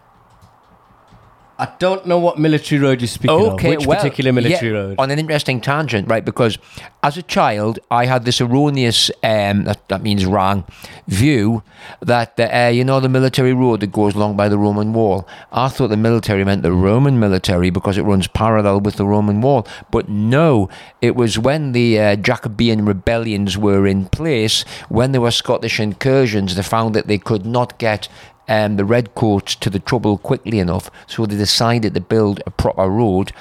I 1.57 1.71
don't 1.79 2.05
know 2.05 2.19
what 2.19 2.37
military 2.37 2.81
road 2.81 2.99
you're 2.99 3.07
speaking 3.07 3.29
of. 3.29 3.63
Which 3.63 3.85
well, 3.85 3.97
particular 3.97 4.33
military 4.33 4.71
yeah, 4.71 4.77
road? 4.77 4.95
On 4.99 5.09
an 5.09 5.19
interesting 5.19 5.61
tangent, 5.61 6.09
right? 6.09 6.23
Because 6.23 6.57
as 7.01 7.17
a 7.17 7.23
child, 7.23 7.79
I 7.89 8.07
had 8.07 8.25
this 8.25 8.41
erroneous, 8.41 9.09
um, 9.23 9.63
that, 9.63 9.87
that 9.87 10.01
means 10.01 10.25
wrong, 10.25 10.65
view 11.07 11.63
that, 12.01 12.35
the, 12.35 12.53
uh, 12.53 12.67
you 12.67 12.83
know, 12.83 12.99
the 12.99 13.07
military 13.07 13.53
road 13.53 13.79
that 13.79 13.91
goes 13.91 14.15
along 14.15 14.35
by 14.35 14.49
the 14.49 14.57
Roman 14.57 14.91
wall. 14.91 15.27
I 15.51 15.69
thought 15.69 15.87
the 15.87 15.97
military 15.97 16.43
meant 16.43 16.63
the 16.63 16.73
Roman 16.73 17.19
military 17.19 17.69
because 17.69 17.97
it 17.97 18.03
runs 18.03 18.27
parallel 18.27 18.81
with 18.81 18.95
the 18.95 19.05
Roman 19.05 19.39
wall. 19.39 19.65
But 19.91 20.09
no, 20.09 20.69
it 21.01 21.15
was 21.15 21.39
when 21.39 21.71
the 21.71 21.99
uh, 21.99 22.15
Jacobean 22.17 22.85
rebellions 22.85 23.57
were 23.57 23.87
in 23.87 24.07
place, 24.07 24.63
when 24.89 25.13
there 25.13 25.21
were 25.21 25.31
Scottish 25.31 25.79
incursions, 25.79 26.55
they 26.55 26.63
found 26.63 26.95
that 26.95 27.07
they 27.07 27.17
could 27.17 27.45
not 27.45 27.77
get 27.77 28.09
um, 28.47 28.77
the 28.77 28.85
redcoats 28.85 29.55
to 29.55 29.69
the 29.69 29.79
trouble 29.79 30.17
quickly 30.17 30.59
enough, 30.59 30.89
so 31.07 31.25
they 31.25 31.35
decided 31.37 31.93
to 31.93 32.01
build 32.01 32.41
a 32.45 32.51
proper 32.51 32.87
road. 32.89 33.31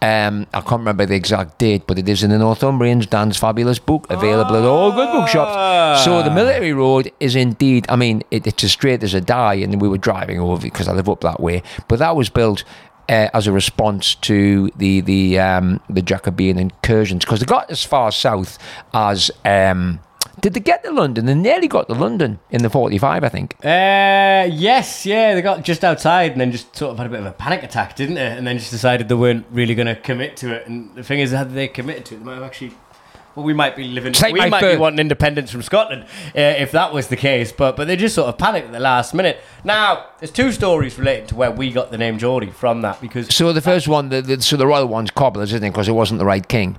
Um, 0.00 0.46
I 0.54 0.60
can't 0.60 0.80
remember 0.80 1.06
the 1.06 1.16
exact 1.16 1.58
date, 1.58 1.84
but 1.88 1.98
it 1.98 2.08
is 2.08 2.22
in 2.22 2.30
the 2.30 2.36
Northumbrians, 2.36 3.08
Dan's 3.10 3.36
fabulous 3.36 3.80
book, 3.80 4.06
available 4.10 4.54
at 4.56 4.62
all 4.62 4.92
good 4.92 5.10
bookshops. 5.12 6.04
So 6.04 6.22
the 6.22 6.30
military 6.30 6.72
road 6.72 7.10
is 7.18 7.34
indeed, 7.34 7.84
I 7.88 7.96
mean, 7.96 8.22
it, 8.30 8.46
it's 8.46 8.62
as 8.62 8.70
straight 8.70 9.02
as 9.02 9.14
a 9.14 9.20
die, 9.20 9.54
and 9.54 9.80
we 9.80 9.88
were 9.88 9.98
driving 9.98 10.38
over 10.38 10.62
because 10.62 10.86
I 10.86 10.92
live 10.92 11.08
up 11.08 11.22
that 11.22 11.40
way. 11.40 11.64
But 11.88 11.98
that 11.98 12.14
was 12.14 12.28
built 12.28 12.62
uh, 13.08 13.28
as 13.34 13.46
a 13.46 13.52
response 13.52 14.14
to 14.16 14.70
the 14.76 15.00
the 15.00 15.38
um, 15.40 15.80
the 15.88 16.02
Jacobean 16.02 16.58
incursions 16.58 17.24
because 17.24 17.40
they 17.40 17.46
got 17.46 17.70
as 17.70 17.84
far 17.84 18.12
south 18.12 18.58
as. 18.92 19.30
Um, 19.44 20.00
did 20.40 20.54
they 20.54 20.60
get 20.60 20.82
to 20.84 20.90
London? 20.92 21.26
They 21.26 21.34
nearly 21.34 21.68
got 21.68 21.88
to 21.88 21.94
London 21.94 22.38
in 22.50 22.62
the 22.62 22.70
45, 22.70 23.24
I 23.24 23.28
think. 23.28 23.56
Uh, 23.64 24.48
yes, 24.50 25.04
yeah, 25.06 25.34
they 25.34 25.42
got 25.42 25.62
just 25.62 25.84
outside 25.84 26.32
and 26.32 26.40
then 26.40 26.52
just 26.52 26.74
sort 26.76 26.92
of 26.92 26.98
had 26.98 27.06
a 27.06 27.10
bit 27.10 27.20
of 27.20 27.26
a 27.26 27.32
panic 27.32 27.62
attack, 27.62 27.96
didn't 27.96 28.16
they? 28.16 28.26
And 28.26 28.46
then 28.46 28.58
just 28.58 28.70
decided 28.70 29.08
they 29.08 29.14
weren't 29.14 29.46
really 29.50 29.74
going 29.74 29.86
to 29.86 29.96
commit 29.96 30.36
to 30.38 30.54
it. 30.54 30.66
And 30.66 30.94
the 30.94 31.02
thing 31.02 31.20
is, 31.20 31.30
had 31.32 31.52
they 31.52 31.68
committed 31.68 32.04
to 32.06 32.14
it, 32.14 32.18
they 32.18 32.24
might 32.24 32.34
have 32.34 32.42
actually. 32.42 32.72
Well, 33.34 33.44
we 33.44 33.54
might 33.54 33.76
be 33.76 33.84
living. 33.84 34.12
Take 34.14 34.32
we 34.32 34.48
might 34.48 34.60
be 34.60 34.76
wanting 34.76 34.98
independence 34.98 35.52
from 35.52 35.62
Scotland 35.62 36.02
uh, 36.02 36.40
if 36.40 36.72
that 36.72 36.92
was 36.92 37.06
the 37.06 37.16
case. 37.16 37.52
But 37.52 37.76
but 37.76 37.86
they 37.86 37.94
just 37.94 38.16
sort 38.16 38.28
of 38.28 38.36
panicked 38.36 38.66
at 38.66 38.72
the 38.72 38.80
last 38.80 39.14
minute. 39.14 39.38
Now, 39.62 40.06
there's 40.18 40.32
two 40.32 40.50
stories 40.50 40.98
related 40.98 41.28
to 41.28 41.36
where 41.36 41.52
we 41.52 41.70
got 41.70 41.92
the 41.92 41.98
name 41.98 42.18
Geordie 42.18 42.50
from 42.50 42.82
that 42.82 43.00
because 43.00 43.32
So 43.32 43.52
the 43.52 43.60
first 43.60 43.86
one, 43.86 44.08
the, 44.08 44.22
the, 44.22 44.42
so 44.42 44.56
the 44.56 44.66
royal 44.66 44.86
one's 44.86 45.12
cobblers, 45.12 45.52
isn't 45.52 45.62
it? 45.62 45.70
Because 45.70 45.86
it 45.86 45.92
wasn't 45.92 46.18
the 46.18 46.24
right 46.24 46.48
king. 46.48 46.78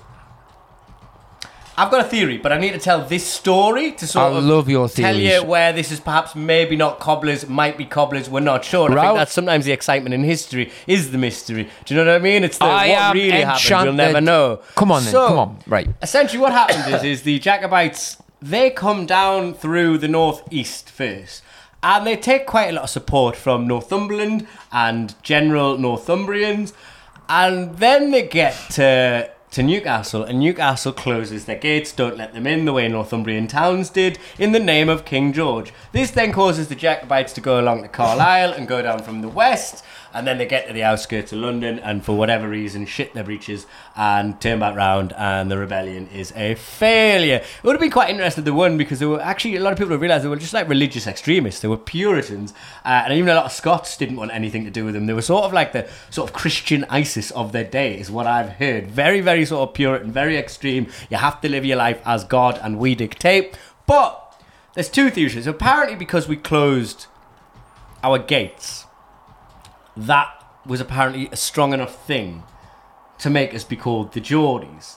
I've 1.80 1.90
got 1.90 2.04
a 2.04 2.08
theory, 2.08 2.36
but 2.36 2.52
I 2.52 2.58
need 2.58 2.72
to 2.72 2.78
tell 2.78 3.02
this 3.06 3.26
story 3.26 3.92
to 3.92 4.06
sort 4.06 4.32
I 4.34 4.36
of 4.36 4.44
love 4.44 4.68
your 4.68 4.86
tell 4.86 5.14
theories. 5.14 5.42
you 5.42 5.44
where 5.44 5.72
this 5.72 5.90
is 5.90 5.98
perhaps 5.98 6.36
maybe 6.36 6.76
not 6.76 7.00
cobblers, 7.00 7.48
might 7.48 7.78
be 7.78 7.86
cobblers, 7.86 8.28
we're 8.28 8.40
not 8.40 8.66
sure. 8.66 8.90
And 8.90 9.00
I 9.00 9.06
think 9.06 9.16
that's 9.16 9.32
sometimes 9.32 9.64
the 9.64 9.72
excitement 9.72 10.12
in 10.12 10.22
history 10.22 10.70
is 10.86 11.10
the 11.10 11.16
mystery. 11.16 11.70
Do 11.86 11.94
you 11.94 12.04
know 12.04 12.12
what 12.12 12.20
I 12.20 12.22
mean? 12.22 12.44
It's 12.44 12.58
the 12.58 12.66
I 12.66 12.88
what 12.88 12.98
am 12.98 13.14
really 13.14 13.40
happened. 13.40 13.84
We'll 13.84 13.92
never 13.94 14.20
know. 14.20 14.60
Come 14.74 14.92
on 14.92 15.04
then, 15.04 15.12
So, 15.12 15.28
come 15.28 15.38
on, 15.38 15.58
right. 15.66 15.88
Essentially, 16.02 16.38
what 16.38 16.52
happens 16.52 16.86
is, 16.86 17.02
is 17.12 17.22
the 17.22 17.38
Jacobites 17.38 18.18
they 18.42 18.68
come 18.70 19.06
down 19.06 19.54
through 19.54 19.96
the 19.98 20.08
northeast 20.08 20.90
first. 20.90 21.42
And 21.82 22.06
they 22.06 22.16
take 22.16 22.44
quite 22.46 22.68
a 22.68 22.72
lot 22.72 22.84
of 22.84 22.90
support 22.90 23.36
from 23.36 23.66
Northumberland 23.66 24.46
and 24.70 25.14
general 25.22 25.78
Northumbrians. 25.78 26.74
And 27.28 27.76
then 27.78 28.10
they 28.10 28.26
get 28.26 28.52
to, 28.72 29.30
to 29.50 29.62
Newcastle, 29.62 30.22
and 30.22 30.38
Newcastle 30.38 30.92
closes 30.92 31.44
their 31.44 31.58
gates, 31.58 31.92
don't 31.92 32.16
let 32.16 32.32
them 32.32 32.46
in 32.46 32.64
the 32.64 32.72
way 32.72 32.86
Northumbrian 32.86 33.48
towns 33.48 33.90
did, 33.90 34.18
in 34.38 34.52
the 34.52 34.60
name 34.60 34.88
of 34.88 35.04
King 35.04 35.32
George. 35.32 35.72
This 35.92 36.12
then 36.12 36.32
causes 36.32 36.68
the 36.68 36.74
Jacobites 36.76 37.32
to 37.32 37.40
go 37.40 37.60
along 37.60 37.82
to 37.82 37.88
Carlisle 37.88 38.52
and 38.52 38.68
go 38.68 38.80
down 38.80 39.02
from 39.02 39.22
the 39.22 39.28
west. 39.28 39.84
And 40.12 40.26
then 40.26 40.38
they 40.38 40.46
get 40.46 40.66
to 40.66 40.72
the 40.72 40.82
outskirts 40.82 41.32
of 41.32 41.38
London, 41.38 41.78
and 41.78 42.04
for 42.04 42.16
whatever 42.16 42.48
reason, 42.48 42.86
shit 42.86 43.14
their 43.14 43.24
breeches 43.24 43.66
and 43.96 44.40
turn 44.40 44.60
back 44.60 44.76
round, 44.76 45.12
and 45.14 45.50
the 45.50 45.58
rebellion 45.58 46.08
is 46.08 46.32
a 46.36 46.54
failure. 46.54 47.36
It 47.36 47.62
would 47.62 47.72
have 47.72 47.80
been 47.80 47.90
quite 47.90 48.10
interesting 48.10 48.44
they 48.44 48.50
won 48.50 48.76
because 48.76 48.98
there 48.98 49.08
were 49.08 49.20
actually 49.20 49.56
a 49.56 49.60
lot 49.60 49.72
of 49.72 49.78
people 49.78 49.96
don't 49.96 50.22
they 50.22 50.28
were 50.28 50.36
just 50.36 50.54
like 50.54 50.68
religious 50.68 51.06
extremists. 51.06 51.60
They 51.60 51.68
were 51.68 51.76
Puritans, 51.76 52.52
uh, 52.84 53.02
and 53.04 53.14
even 53.14 53.28
a 53.28 53.34
lot 53.34 53.46
of 53.46 53.52
Scots 53.52 53.96
didn't 53.96 54.16
want 54.16 54.32
anything 54.32 54.64
to 54.64 54.70
do 54.70 54.84
with 54.84 54.94
them. 54.94 55.06
They 55.06 55.12
were 55.12 55.22
sort 55.22 55.44
of 55.44 55.52
like 55.52 55.72
the 55.72 55.88
sort 56.10 56.28
of 56.28 56.34
Christian 56.34 56.84
ISIS 56.88 57.30
of 57.32 57.52
their 57.52 57.64
day, 57.64 57.98
is 57.98 58.10
what 58.10 58.26
I've 58.26 58.50
heard. 58.50 58.88
Very, 58.88 59.20
very 59.20 59.44
sort 59.44 59.68
of 59.68 59.74
Puritan, 59.74 60.12
very 60.12 60.36
extreme. 60.36 60.88
You 61.10 61.18
have 61.18 61.40
to 61.42 61.48
live 61.48 61.64
your 61.64 61.76
life 61.76 62.00
as 62.04 62.24
God 62.24 62.58
and 62.62 62.78
we 62.78 62.94
dictate. 62.94 63.56
But 63.86 64.40
there's 64.74 64.88
two 64.88 65.10
theories. 65.10 65.46
Apparently, 65.46 65.96
because 65.96 66.28
we 66.28 66.36
closed 66.36 67.06
our 68.02 68.18
gates, 68.18 68.86
that 69.96 70.28
was 70.66 70.80
apparently 70.80 71.28
a 71.32 71.36
strong 71.36 71.72
enough 71.72 72.06
thing 72.06 72.42
to 73.18 73.30
make 73.30 73.54
us 73.54 73.64
be 73.64 73.76
called 73.76 74.12
the 74.12 74.20
Geordies. 74.20 74.96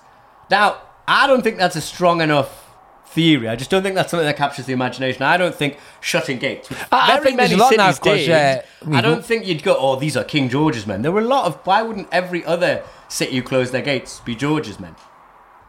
Now, 0.50 0.78
I 1.08 1.28
don't 1.28 1.42
think 1.42 1.58
that's 1.58 1.76
a 1.76 1.82
strong 1.82 2.22
enough 2.22 2.60
theory. 3.08 3.48
I 3.48 3.56
just 3.56 3.70
don't 3.70 3.84
think 3.84 3.96
that's 3.96 4.12
something 4.12 4.26
that 4.26 4.38
captures 4.38 4.66
the 4.66 4.74
imagination. 4.74 5.22
I 5.24 5.38
don't 5.38 5.54
think 5.54 5.78
shutting 6.02 6.40
gates. 6.40 6.70
which 6.70 6.80
I- 6.92 7.00
I 7.00 7.08
very 7.16 7.24
think 7.26 7.38
many 7.38 7.56
now, 7.56 7.70
cities 7.70 8.00
'cause, 8.00 8.18
did. 8.26 8.32
uh, 8.32 8.62
we 8.86 8.98
I 8.98 9.02
don't 9.02 9.24
think 9.26 9.46
you'd 9.46 9.64
go, 9.64 9.76
oh, 9.78 9.96
these 9.98 10.18
are 10.18 10.24
King 10.24 10.50
George's 10.50 10.88
men. 10.88 11.02
There 11.02 11.12
were 11.12 11.22
a 11.22 11.26
lot 11.26 11.46
of. 11.46 11.56
Why 11.66 11.82
wouldn't 11.82 12.08
every 12.12 12.44
other 12.46 12.82
city 13.10 13.36
who 13.36 13.44
closed 13.44 13.72
their 13.72 13.82
gates 13.82 14.20
be 14.22 14.36
George's 14.36 14.80
men? 14.80 14.96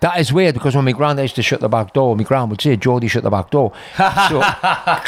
That 0.04 0.20
is 0.20 0.34
weird 0.34 0.52
because 0.52 0.76
when 0.76 0.84
my 0.84 0.92
granddad 0.92 1.23
used 1.25 1.37
to 1.37 1.42
shut 1.42 1.61
the 1.61 1.68
back 1.76 1.94
door, 1.94 2.14
my 2.14 2.25
grand 2.25 2.50
would 2.50 2.61
say, 2.61 2.76
Geordie 2.76 3.08
shut 3.08 3.23
the 3.23 3.30
back 3.30 3.49
door. 3.50 3.73
So 4.28 4.42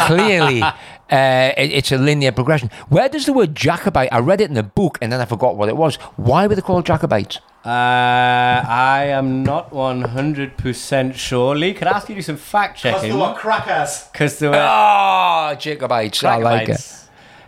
clearly, 0.06 0.62
uh, 0.62 1.52
it- 1.62 1.72
it's 1.78 1.92
a 1.92 1.98
linear 1.98 2.32
progression. 2.32 2.70
Where 2.88 3.08
does 3.10 3.26
the 3.26 3.34
word 3.34 3.54
Jacobite? 3.54 4.08
I 4.10 4.20
read 4.20 4.40
it 4.40 4.48
in 4.48 4.54
the 4.54 4.62
book 4.62 4.96
and 5.02 5.12
then 5.12 5.20
I 5.20 5.26
forgot 5.26 5.54
what 5.58 5.68
it 5.68 5.76
was. 5.76 5.96
Why 6.16 6.46
were 6.46 6.54
they 6.54 6.62
called 6.62 6.86
Jacobites? 6.86 7.40
Uh, 7.62 7.68
I 7.68 9.08
am 9.10 9.42
not 9.42 9.70
100% 9.70 11.14
sure. 11.14 11.54
Lee, 11.54 11.74
could 11.74 11.88
I 11.88 11.96
ask 11.98 12.08
you 12.08 12.14
to 12.14 12.18
do 12.20 12.22
some 12.22 12.36
fact 12.38 12.78
checking? 12.78 12.92
Because 12.92 13.02
checking? 13.02 13.18
they 13.20 13.26
were 13.26 13.34
crackers. 13.34 14.08
Because 14.12 14.38
there 14.38 14.50
were. 14.50 14.56
Oh, 14.58 15.54
Jacobites. 15.58 16.24
I 16.24 16.36
like 16.36 16.68
it. 16.70 16.80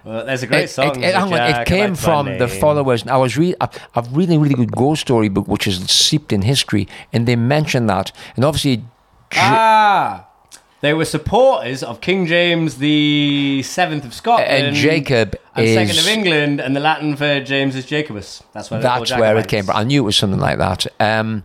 Well, 0.05 0.25
there's 0.25 0.43
a 0.43 0.47
great 0.47 0.65
It, 0.65 0.71
song. 0.71 1.03
it, 1.03 1.09
it, 1.09 1.15
on, 1.15 1.33
it 1.33 1.67
came 1.67 1.95
from 1.95 2.39
the 2.39 2.49
followers. 2.49 3.07
I 3.07 3.17
was 3.17 3.37
read. 3.37 3.57
I've, 3.61 3.71
I've 3.95 4.17
read 4.17 4.29
a 4.31 4.33
really 4.33 4.39
really 4.39 4.55
good 4.55 4.73
ghost 4.73 5.03
story 5.03 5.29
book 5.29 5.47
which 5.49 5.67
is 5.67 5.79
seeped 5.91 6.33
in 6.33 6.43
history, 6.43 6.89
and 7.13 7.27
they 7.27 7.37
mention 7.37 7.87
that. 7.87 8.13
And 8.37 8.45
obviously, 8.45 8.85
Ah! 9.35 10.25
They 10.81 10.95
were 10.95 11.05
supporters 11.05 11.83
of 11.83 12.01
King 12.01 12.27
James 12.27 12.79
the 12.79 13.63
Seventh 13.65 14.05
of 14.05 14.15
Scotland 14.15 14.49
and 14.67 14.77
Jacob 14.77 15.35
and 15.57 15.67
is 15.67 15.75
Second 15.75 15.99
of 15.99 16.07
England, 16.07 16.61
and 16.61 16.77
the 16.77 16.81
Latin 16.81 17.17
for 17.17 17.41
James 17.41 17.75
is 17.75 17.85
Jacobus. 17.85 18.45
That's 18.53 18.71
where 18.71 18.81
That's 18.81 19.11
where 19.11 19.37
it 19.37 19.49
came 19.49 19.65
from. 19.65 19.75
I 19.77 19.83
knew 19.83 20.03
it 20.03 20.07
was 20.07 20.17
something 20.17 20.39
like 20.39 20.59
that. 20.59 20.87
Um, 21.01 21.43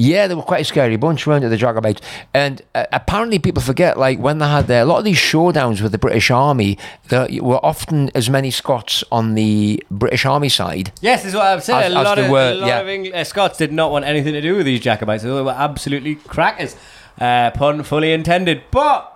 yeah, 0.00 0.26
they 0.26 0.34
were 0.34 0.42
quite 0.42 0.62
a 0.62 0.64
scary 0.64 0.96
bunch, 0.96 1.26
weren't 1.26 1.42
they, 1.42 1.48
the 1.48 1.56
Jacobites? 1.56 2.00
And 2.32 2.62
uh, 2.74 2.86
apparently, 2.92 3.38
people 3.38 3.62
forget, 3.62 3.98
like, 3.98 4.18
when 4.18 4.38
they 4.38 4.48
had 4.48 4.66
their, 4.66 4.82
a 4.82 4.84
lot 4.86 4.98
of 4.98 5.04
these 5.04 5.18
showdowns 5.18 5.82
with 5.82 5.92
the 5.92 5.98
British 5.98 6.30
Army, 6.30 6.78
there 7.08 7.28
were 7.42 7.64
often 7.64 8.10
as 8.14 8.30
many 8.30 8.50
Scots 8.50 9.04
on 9.12 9.34
the 9.34 9.82
British 9.90 10.24
Army 10.24 10.48
side. 10.48 10.92
Yes, 11.02 11.24
is 11.24 11.34
what 11.34 11.46
I've 11.46 11.62
said. 11.62 11.82
As- 11.82 11.92
a 11.92 11.94
lot, 11.94 12.18
of, 12.18 12.30
were, 12.30 12.52
a 12.52 12.54
lot 12.54 12.66
yeah. 12.66 12.80
of 12.80 13.14
uh, 13.14 13.24
Scots 13.24 13.58
did 13.58 13.72
not 13.72 13.90
want 13.90 14.06
anything 14.06 14.32
to 14.32 14.40
do 14.40 14.56
with 14.56 14.66
these 14.66 14.80
Jacobites. 14.80 15.22
They 15.22 15.30
were 15.30 15.50
absolutely 15.50 16.14
crackers. 16.14 16.76
Uh, 17.18 17.50
pun 17.50 17.82
fully 17.82 18.12
intended. 18.12 18.62
But 18.70 19.06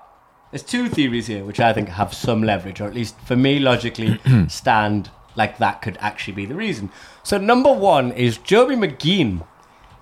there's 0.50 0.62
two 0.62 0.91
theories 0.91 1.29
here 1.29 1.45
which 1.45 1.61
I 1.61 1.73
think 1.73 1.88
have 1.88 2.12
some 2.12 2.43
leverage, 2.43 2.81
or 2.81 2.85
at 2.85 2.95
least 2.95 3.19
for 3.21 3.37
me, 3.37 3.59
logically 3.59 4.21
stand 4.49 5.11
like 5.35 5.59
that 5.59 5.81
could 5.83 5.97
actually 6.00 6.35
be 6.35 6.47
the 6.47 6.55
reason. 6.55 6.91
So, 7.23 7.38
number 7.38 7.73
one 7.73 8.12
is 8.12 8.37
Joby 8.37 8.76
McGean. 8.76 9.47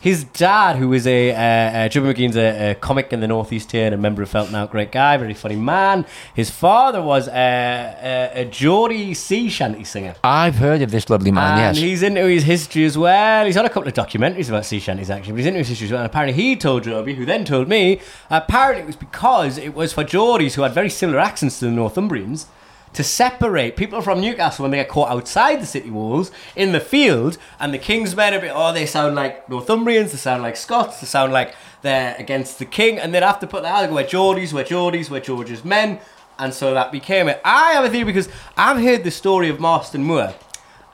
His 0.03 0.25
dad, 0.25 0.79
who 0.79 0.93
is 0.95 1.07
a 1.07 1.31
uh, 1.31 1.37
uh, 1.85 1.89
Joby 1.89 2.13
McGean's 2.13 2.37
a, 2.37 2.71
a 2.71 2.75
comic 2.75 3.13
in 3.13 3.21
the 3.21 3.29
northeast 3.29 3.71
here 3.71 3.87
and 3.87 3.95
a 3.95 3.97
member 3.97 4.21
of 4.21 4.29
Feltnowt, 4.29 4.73
great 4.73 4.91
guy, 4.91 5.17
very 5.17 5.33
funny 5.33 5.55
man. 5.55 6.05
His 6.35 6.51
father 6.51 7.01
was 7.01 7.29
a, 7.29 8.33
a, 8.35 8.41
a 8.41 8.45
Geordie 8.47 9.15
sea 9.15 9.49
shanty 9.49 9.85
singer. 9.85 10.17
I've 10.25 10.57
heard 10.57 10.83
of 10.83 10.91
this 10.91 11.09
lovely 11.09 11.31
man, 11.31 11.57
And 11.57 11.77
yes. 11.77 11.85
he's 11.85 12.03
into 12.03 12.27
his 12.27 12.43
history 12.43 12.85
as 12.85 12.99
well. 12.99 13.47
He's 13.47 13.57
on 13.57 13.65
a 13.65 13.71
couple 13.71 13.87
of 13.87 13.95
documentaries 13.95 14.49
about 14.49 14.65
sea 14.65 14.81
shanties 14.81 15.09
actually, 15.09 15.35
but 15.35 15.39
he's 15.39 15.47
into 15.47 15.59
his 15.59 15.69
history 15.69 15.85
as 15.85 15.93
well. 15.93 16.01
And 16.01 16.11
apparently 16.11 16.35
he 16.35 16.57
told 16.57 16.83
Joby, 16.83 17.15
who 17.15 17.25
then 17.25 17.45
told 17.45 17.69
me, 17.69 18.01
apparently 18.29 18.83
it 18.83 18.87
was 18.87 18.97
because 18.97 19.57
it 19.57 19.73
was 19.73 19.93
for 19.93 20.03
Geordies 20.03 20.55
who 20.55 20.63
had 20.63 20.73
very 20.73 20.91
similar 20.91 21.21
accents 21.21 21.61
to 21.61 21.67
the 21.67 21.71
Northumbrians 21.71 22.47
to 22.93 23.03
separate 23.03 23.77
people 23.77 24.03
from 24.03 24.21
Newcastle 24.21 24.63
when 24.65 24.71
they 24.71 24.79
get 24.79 24.89
caught 24.89 25.11
outside 25.11 25.61
the 25.61 25.67
city 25.67 25.91
walls 25.91 26.31
in 26.55 26.73
the 26.73 26.81
field, 26.81 27.39
and 27.59 27.73
the 27.73 27.79
King's 27.79 28.15
men 28.15 28.35
are 28.35 28.41
bit, 28.41 28.53
oh, 28.55 28.73
they 28.73 28.87
sound 28.87 29.15
like 29.15 29.47
Northumbrians, 29.49 30.11
they 30.11 30.19
sound 30.19 30.43
like 30.43 30.57
Scots, 30.57 31.01
they 31.01 31.07
sound 31.07 31.33
like 31.33 31.55
they're 31.83 32.15
against 32.19 32.59
the 32.59 32.65
King, 32.65 32.99
and 32.99 33.15
they'd 33.15 33.23
have 33.23 33.41
to 33.41 33.47
put 33.47 33.63
that, 33.63 33.91
we're 33.91 34.05
Geordies, 34.05 34.53
we're 34.53 34.65
Geordies, 34.65 35.11
we're 35.11 35.21
George's 35.21 35.65
men, 35.65 36.01
and 36.39 36.53
so 36.53 36.75
that 36.75 36.93
became 36.93 37.29
it. 37.29 37.41
I 37.45 37.73
have 37.73 37.85
a 37.85 37.91
theory 37.91 38.05
because 38.05 38.29
I've 38.57 38.83
heard 38.83 39.05
the 39.05 39.11
story 39.11 39.49
of 39.49 39.61
Marston 39.61 40.03
Moor 40.03 40.35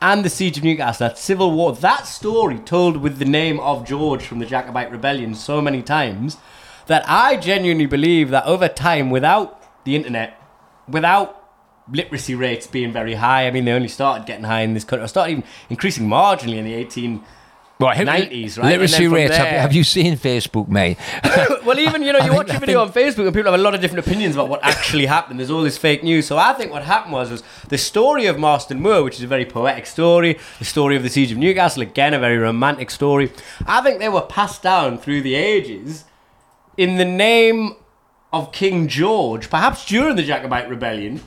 and 0.00 0.25
the 0.25 0.31
siege 0.31 0.59
of 0.59 0.64
Newcastle, 0.64 1.09
that 1.09 1.19
civil 1.19 1.50
war, 1.50 1.73
that 1.75 2.07
story 2.07 2.59
told 2.59 2.99
with 2.99 3.19
the 3.19 3.25
name 3.25 3.59
of 3.61 3.85
George 3.85 4.23
from 4.23 4.38
the 4.38 4.47
Jacobite 4.47 4.93
rebellion 4.93 5.35
so 5.35 5.61
many 5.61 5.83
times 5.83 6.37
that 6.87 7.05
I 7.09 7.37
genuinely 7.37 7.87
believe 7.87 8.31
that 8.31 8.47
over 8.47 8.69
time, 8.69 9.11
without 9.11 9.85
the 9.85 9.97
internet, 9.97 10.40
without 10.88 11.38
literacy 11.92 12.35
rates 12.35 12.66
being 12.66 12.92
very 12.92 13.14
high, 13.14 13.47
I 13.47 13.50
mean, 13.50 13.64
they 13.64 13.73
only 13.73 13.88
started 13.88 14.26
getting 14.26 14.45
high 14.45 14.61
in 14.62 14.75
this 14.75 14.85
country, 14.85 15.04
or 15.04 15.09
started 15.09 15.33
even 15.33 15.45
increasing 15.71 16.07
marginally 16.09 16.57
in 16.59 16.64
the 16.64 16.75
18. 16.75 17.23
Well, 17.80 17.95
90s, 17.95 18.59
right? 18.59 18.71
Literacy 18.71 19.07
rates. 19.07 19.37
Have, 19.37 19.47
there- 19.47 19.61
have 19.61 19.73
you 19.73 19.85
seen 19.85 20.16
Facebook, 20.16 20.66
mate? 20.66 20.99
well, 21.64 21.78
even 21.78 22.02
you 22.02 22.12
know, 22.12 22.18
you 22.25 22.25
think- 22.25 22.35
watch 22.35 22.50
a 22.50 22.59
video 22.59 22.85
think- 22.85 22.97
on 22.97 23.02
Facebook 23.12 23.26
and 23.26 23.33
people 23.35 23.52
have 23.52 23.61
a 23.61 23.62
lot 23.62 23.73
of 23.73 23.80
different 23.80 24.04
opinions 24.04 24.35
about 24.35 24.49
what 24.49 24.59
actually 24.64 25.07
happened. 25.07 25.38
There's 25.38 25.50
all 25.52 25.62
this 25.62 25.78
fake 25.78 26.02
news. 26.02 26.26
So 26.26 26.37
I 26.37 26.54
think 26.54 26.73
what 26.73 26.83
happened 26.83 27.12
was 27.12 27.30
was 27.30 27.45
the 27.68 27.78
story 27.78 28.26
of 28.26 28.37
Marston 28.37 28.80
Moor, 28.80 29.04
which 29.04 29.14
is 29.14 29.23
a 29.23 29.28
very 29.28 29.45
poetic 29.45 29.87
story, 29.87 30.40
the 30.59 30.64
story 30.64 30.97
of 30.97 31.04
the 31.04 31.09
siege 31.09 31.30
of 31.30 31.38
Newcastle, 31.38 31.83
again 31.83 32.14
a 32.14 32.18
very 32.18 32.37
romantic 32.37 32.90
story. 32.90 33.30
I 33.64 33.80
think 33.80 34.00
they 34.00 34.09
were 34.09 34.23
passed 34.23 34.61
down 34.61 34.99
through 34.99 35.23
the 35.23 35.37
ages 35.37 36.04
in 36.76 36.97
the 36.97 37.04
name 37.04 37.76
of 38.33 38.50
King 38.50 38.88
George, 38.88 39.50
perhaps 39.50 39.87
during 39.87 40.16
the 40.16 40.25
Jacobite 40.25 40.68
rebellion. 40.68 41.21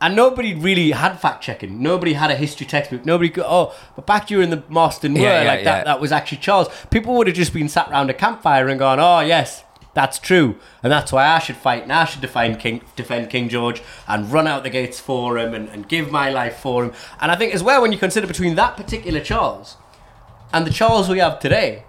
And 0.00 0.14
nobody 0.14 0.54
really 0.54 0.90
had 0.90 1.16
fact 1.16 1.42
checking. 1.42 1.82
Nobody 1.82 2.12
had 2.12 2.30
a 2.30 2.36
history 2.36 2.66
textbook. 2.66 3.06
Nobody 3.06 3.30
go, 3.30 3.42
oh, 3.46 3.74
but 3.94 4.06
back 4.06 4.26
during 4.26 4.50
the 4.50 4.62
Marston 4.68 5.14
Moor, 5.14 5.22
Yeah, 5.22 5.42
yeah, 5.42 5.48
like 5.48 5.64
that, 5.64 5.78
yeah. 5.78 5.84
that 5.84 6.00
was 6.00 6.12
actually 6.12 6.38
Charles. 6.38 6.68
People 6.90 7.14
would 7.16 7.26
have 7.26 7.36
just 7.36 7.54
been 7.54 7.68
sat 7.68 7.90
around 7.90 8.10
a 8.10 8.14
campfire 8.14 8.68
and 8.68 8.78
gone, 8.78 9.00
oh, 9.00 9.20
yes, 9.20 9.64
that's 9.94 10.18
true. 10.18 10.56
And 10.82 10.92
that's 10.92 11.12
why 11.12 11.26
I 11.26 11.38
should 11.38 11.56
fight 11.56 11.84
and 11.84 11.92
I 11.92 12.04
should 12.04 12.20
defend 12.20 12.60
King, 12.60 12.82
defend 12.94 13.30
King 13.30 13.48
George 13.48 13.80
and 14.06 14.30
run 14.30 14.46
out 14.46 14.62
the 14.62 14.70
gates 14.70 15.00
for 15.00 15.38
him 15.38 15.54
and, 15.54 15.70
and 15.70 15.88
give 15.88 16.10
my 16.10 16.28
life 16.28 16.58
for 16.58 16.84
him. 16.84 16.92
And 17.18 17.32
I 17.32 17.36
think 17.36 17.54
as 17.54 17.62
well, 17.62 17.80
when 17.80 17.92
you 17.92 17.98
consider 17.98 18.26
between 18.26 18.54
that 18.56 18.76
particular 18.76 19.20
Charles 19.20 19.78
and 20.52 20.66
the 20.66 20.70
Charles 20.70 21.08
we 21.08 21.18
have 21.20 21.40
today, 21.40 21.84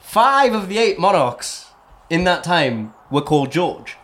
five 0.00 0.52
of 0.54 0.68
the 0.68 0.78
eight 0.78 0.98
monarchs 0.98 1.70
in 2.10 2.24
that 2.24 2.42
time 2.42 2.92
were 3.08 3.22
called 3.22 3.52
George. 3.52 3.96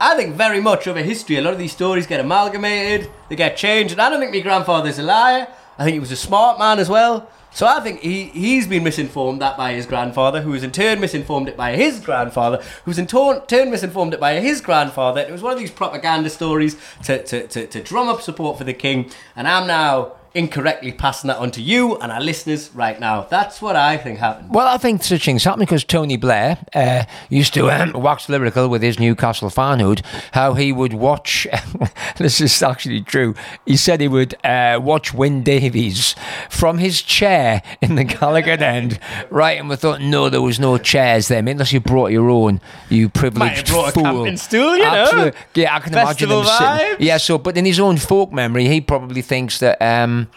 I 0.00 0.16
think 0.16 0.36
very 0.36 0.60
much 0.60 0.86
over 0.86 1.02
history, 1.02 1.36
a 1.36 1.42
lot 1.42 1.52
of 1.52 1.58
these 1.58 1.72
stories 1.72 2.06
get 2.06 2.20
amalgamated, 2.20 3.10
they 3.28 3.34
get 3.34 3.56
changed, 3.56 3.92
and 3.92 4.00
I 4.00 4.08
don't 4.08 4.20
think 4.20 4.32
my 4.32 4.40
grandfather's 4.40 4.98
a 4.98 5.02
liar. 5.02 5.48
I 5.76 5.84
think 5.84 5.94
he 5.94 6.00
was 6.00 6.12
a 6.12 6.16
smart 6.16 6.58
man 6.58 6.78
as 6.78 6.88
well. 6.88 7.28
So 7.50 7.66
I 7.66 7.80
think 7.80 8.00
he, 8.00 8.24
he's 8.26 8.68
been 8.68 8.84
misinformed 8.84 9.40
that 9.40 9.56
by 9.56 9.72
his 9.72 9.86
grandfather, 9.86 10.42
who 10.42 10.50
was 10.50 10.62
in 10.62 10.70
turn 10.70 11.00
misinformed 11.00 11.48
it 11.48 11.56
by 11.56 11.74
his 11.74 11.98
grandfather, 11.98 12.58
who 12.84 12.90
was 12.90 12.98
in 12.98 13.06
turn, 13.06 13.40
turn 13.46 13.70
misinformed 13.70 14.14
it 14.14 14.20
by 14.20 14.38
his 14.38 14.60
grandfather. 14.60 15.22
It 15.22 15.32
was 15.32 15.42
one 15.42 15.52
of 15.52 15.58
these 15.58 15.70
propaganda 15.70 16.30
stories 16.30 16.76
to, 17.04 17.22
to, 17.24 17.46
to, 17.48 17.66
to 17.66 17.82
drum 17.82 18.08
up 18.08 18.20
support 18.20 18.58
for 18.58 18.64
the 18.64 18.74
king, 18.74 19.10
and 19.34 19.48
I'm 19.48 19.66
now 19.66 20.12
incorrectly 20.38 20.92
passing 20.92 21.26
that 21.26 21.36
on 21.38 21.50
to 21.50 21.60
you 21.60 21.96
and 21.96 22.12
our 22.12 22.20
listeners 22.20 22.70
right 22.72 23.00
now. 23.00 23.22
That's 23.22 23.60
what 23.60 23.74
I 23.74 23.96
think 23.96 24.20
happened. 24.20 24.54
Well, 24.54 24.68
I 24.68 24.78
think 24.78 25.02
such 25.02 25.24
things 25.24 25.42
happen 25.42 25.58
because 25.58 25.82
Tony 25.82 26.16
Blair 26.16 26.58
uh, 26.74 27.04
used 27.28 27.54
to 27.54 27.68
um, 27.68 27.92
wax 27.92 28.28
lyrical 28.28 28.68
with 28.68 28.80
his 28.80 29.00
Newcastle 29.00 29.50
fanhood, 29.50 30.04
how 30.32 30.54
he 30.54 30.70
would 30.70 30.92
watch. 30.92 31.48
this 32.18 32.40
is 32.40 32.62
actually 32.62 33.00
true. 33.02 33.34
He 33.66 33.76
said 33.76 34.00
he 34.00 34.06
would 34.06 34.36
uh, 34.44 34.78
watch 34.80 35.12
Wyn 35.12 35.42
Davies 35.42 36.14
from 36.48 36.78
his 36.78 37.02
chair 37.02 37.60
in 37.82 37.96
the 37.96 38.04
Gallowgate 38.04 38.60
end, 38.60 39.00
right? 39.30 39.58
And 39.58 39.68
we 39.68 39.74
thought, 39.74 40.00
no, 40.00 40.28
there 40.28 40.40
was 40.40 40.60
no 40.60 40.78
chairs 40.78 41.26
there, 41.26 41.42
mate, 41.42 41.52
unless 41.52 41.72
you 41.72 41.80
brought 41.80 42.12
your 42.12 42.30
own, 42.30 42.60
you 42.88 43.08
privileged 43.08 43.66
brought 43.66 43.92
fool. 43.92 44.04
camping 44.04 44.36
stool, 44.36 44.76
you 44.76 44.84
know. 44.84 44.88
Absolutely. 44.88 45.40
Yeah, 45.56 45.74
I 45.74 45.80
can 45.80 45.92
Festival 45.92 46.42
imagine 46.42 46.58
them 46.58 46.88
sitting. 46.88 47.06
Yeah, 47.08 47.16
so, 47.16 47.38
but 47.38 47.56
in 47.56 47.64
his 47.64 47.80
own 47.80 47.96
folk 47.96 48.32
memory, 48.32 48.68
he 48.68 48.80
probably 48.80 49.22
thinks 49.22 49.58
that. 49.58 49.82
Um, 49.82 50.27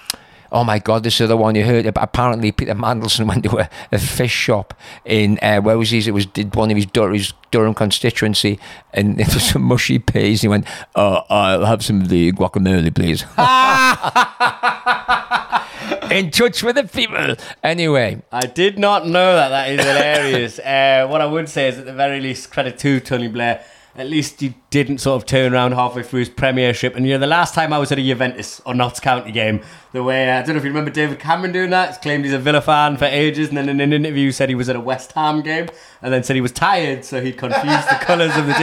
Oh 0.53 0.65
my 0.65 0.79
God, 0.79 1.03
this 1.03 1.21
is 1.21 1.29
the 1.29 1.37
one 1.37 1.55
you 1.55 1.63
heard. 1.63 1.85
about. 1.85 2.03
Apparently, 2.03 2.51
Peter 2.51 2.75
Mandelson 2.75 3.25
went 3.25 3.45
to 3.45 3.59
a, 3.59 3.69
a 3.93 3.97
fish 3.97 4.33
shop 4.33 4.73
in 5.05 5.39
uh, 5.41 5.61
where 5.61 5.77
was 5.77 5.91
he? 5.91 5.99
It 5.99 6.13
was 6.13 6.25
did 6.25 6.53
one 6.55 6.69
of 6.69 6.75
his, 6.75 6.87
Dur- 6.87 7.13
his 7.13 7.31
Durham 7.51 7.73
constituency, 7.73 8.59
and 8.93 9.19
it 9.21 9.33
was 9.33 9.43
some 9.43 9.61
mushy 9.61 9.97
peas. 9.97 10.41
He 10.41 10.49
went, 10.49 10.67
"Oh, 10.95 11.21
I'll 11.29 11.65
have 11.65 11.85
some 11.85 12.01
of 12.01 12.09
the 12.09 12.33
guacamole, 12.33 12.93
please." 12.93 13.23
in 16.11 16.31
touch 16.31 16.63
with 16.63 16.75
the 16.75 16.83
people. 16.83 17.35
Anyway, 17.63 18.21
I 18.31 18.45
did 18.45 18.77
not 18.77 19.07
know 19.07 19.35
that. 19.35 19.49
That 19.49 19.69
is 19.69 19.79
hilarious. 19.79 20.59
uh, 20.59 21.07
what 21.09 21.21
I 21.21 21.25
would 21.25 21.47
say 21.47 21.69
is, 21.69 21.79
at 21.79 21.85
the 21.85 21.93
very 21.93 22.19
least, 22.19 22.51
credit 22.51 22.77
to 22.79 22.99
Tony 22.99 23.29
Blair. 23.29 23.63
At 23.93 24.07
least 24.07 24.39
he 24.39 24.55
didn't 24.69 24.99
sort 24.99 25.21
of 25.21 25.27
turn 25.27 25.53
around 25.53 25.73
halfway 25.73 26.01
through 26.03 26.19
his 26.19 26.29
premiership. 26.29 26.95
And 26.95 27.05
you 27.05 27.13
know, 27.13 27.19
the 27.19 27.27
last 27.27 27.53
time 27.53 27.73
I 27.73 27.77
was 27.77 27.91
at 27.91 27.99
a 27.99 28.01
Juventus 28.01 28.61
or 28.65 28.73
Notts 28.73 29.01
County 29.01 29.33
game, 29.33 29.61
the 29.91 30.01
way 30.01 30.31
uh, 30.31 30.39
I 30.39 30.41
don't 30.43 30.55
know 30.55 30.59
if 30.59 30.63
you 30.63 30.69
remember 30.69 30.91
David 30.91 31.19
Cameron 31.19 31.51
doing 31.51 31.71
that. 31.71 31.89
He's 31.89 31.97
claimed 31.97 32.23
he's 32.23 32.33
a 32.33 32.39
Villa 32.39 32.61
fan 32.61 32.95
for 32.95 33.03
ages, 33.03 33.49
and 33.49 33.57
then 33.57 33.67
in 33.67 33.81
an 33.81 33.91
interview 33.91 34.31
said 34.31 34.47
he 34.47 34.55
was 34.55 34.69
at 34.69 34.77
a 34.77 34.79
West 34.79 35.11
Ham 35.11 35.41
game, 35.41 35.67
and 36.01 36.13
then 36.13 36.23
said 36.23 36.35
he 36.37 36.41
was 36.41 36.53
tired, 36.53 37.03
so 37.03 37.21
he'd 37.21 37.37
confused 37.37 37.89
the 37.89 37.95
colours 38.01 38.35
of 38.37 38.47
the 38.47 38.53
team. 38.53 38.61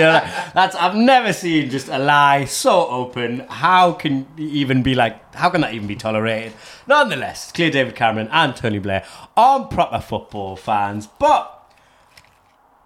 That's 0.54 0.74
I've 0.74 0.96
never 0.96 1.34
seen 1.34 1.68
just 1.68 1.88
a 1.88 1.98
lie 1.98 2.46
so 2.46 2.88
open. 2.88 3.40
How 3.50 3.92
can 3.92 4.26
even 4.38 4.82
be 4.82 4.94
like? 4.94 5.34
How 5.34 5.50
can 5.50 5.60
that 5.60 5.74
even 5.74 5.86
be 5.86 5.96
tolerated? 5.96 6.54
Nonetheless, 6.86 7.44
it's 7.44 7.52
clear 7.52 7.70
David 7.70 7.94
Cameron 7.94 8.28
and 8.32 8.56
Tony 8.56 8.78
Blair 8.78 9.04
aren't 9.36 9.70
proper 9.70 10.00
football 10.00 10.56
fans, 10.56 11.06
but 11.06 11.70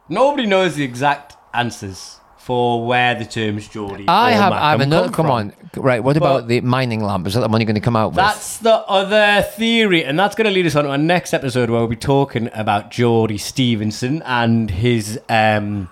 nobody 0.08 0.46
knows 0.46 0.74
the 0.74 0.82
exact 0.82 1.36
answers 1.54 2.18
for 2.42 2.84
where 2.84 3.14
the 3.14 3.24
terms 3.24 3.68
Geordie 3.68 4.06
I 4.08 4.32
have, 4.32 4.52
I 4.52 4.72
have 4.72 4.80
another. 4.80 5.06
come 5.10 5.26
Come 5.26 5.30
on, 5.30 5.52
right? 5.76 6.02
What 6.02 6.18
But- 6.18 6.26
about 6.26 6.48
the 6.48 6.60
mining 6.60 7.04
lamp? 7.04 7.26
Is 7.28 7.34
that 7.34 7.40
the 7.40 7.48
one 7.48 7.60
you're 7.60 7.66
going 7.66 7.76
to 7.76 7.80
come 7.80 7.94
out 7.94 8.08
with? 8.08 8.16
That's 8.16 8.58
the 8.58 8.78
other 8.88 9.42
theory, 9.42 10.04
and 10.04 10.18
that's 10.18 10.34
going 10.34 10.46
to 10.46 10.50
lead 10.50 10.66
us 10.66 10.74
on 10.74 10.82
to 10.84 10.90
our 10.90 10.98
next 10.98 11.32
episode 11.32 11.70
where 11.70 11.78
we'll 11.78 11.88
be 11.88 11.94
talking 11.94 12.50
about 12.52 12.90
Geordie 12.90 13.38
Stephenson 13.38 14.22
and 14.22 14.70
his 14.72 15.20
um, 15.28 15.88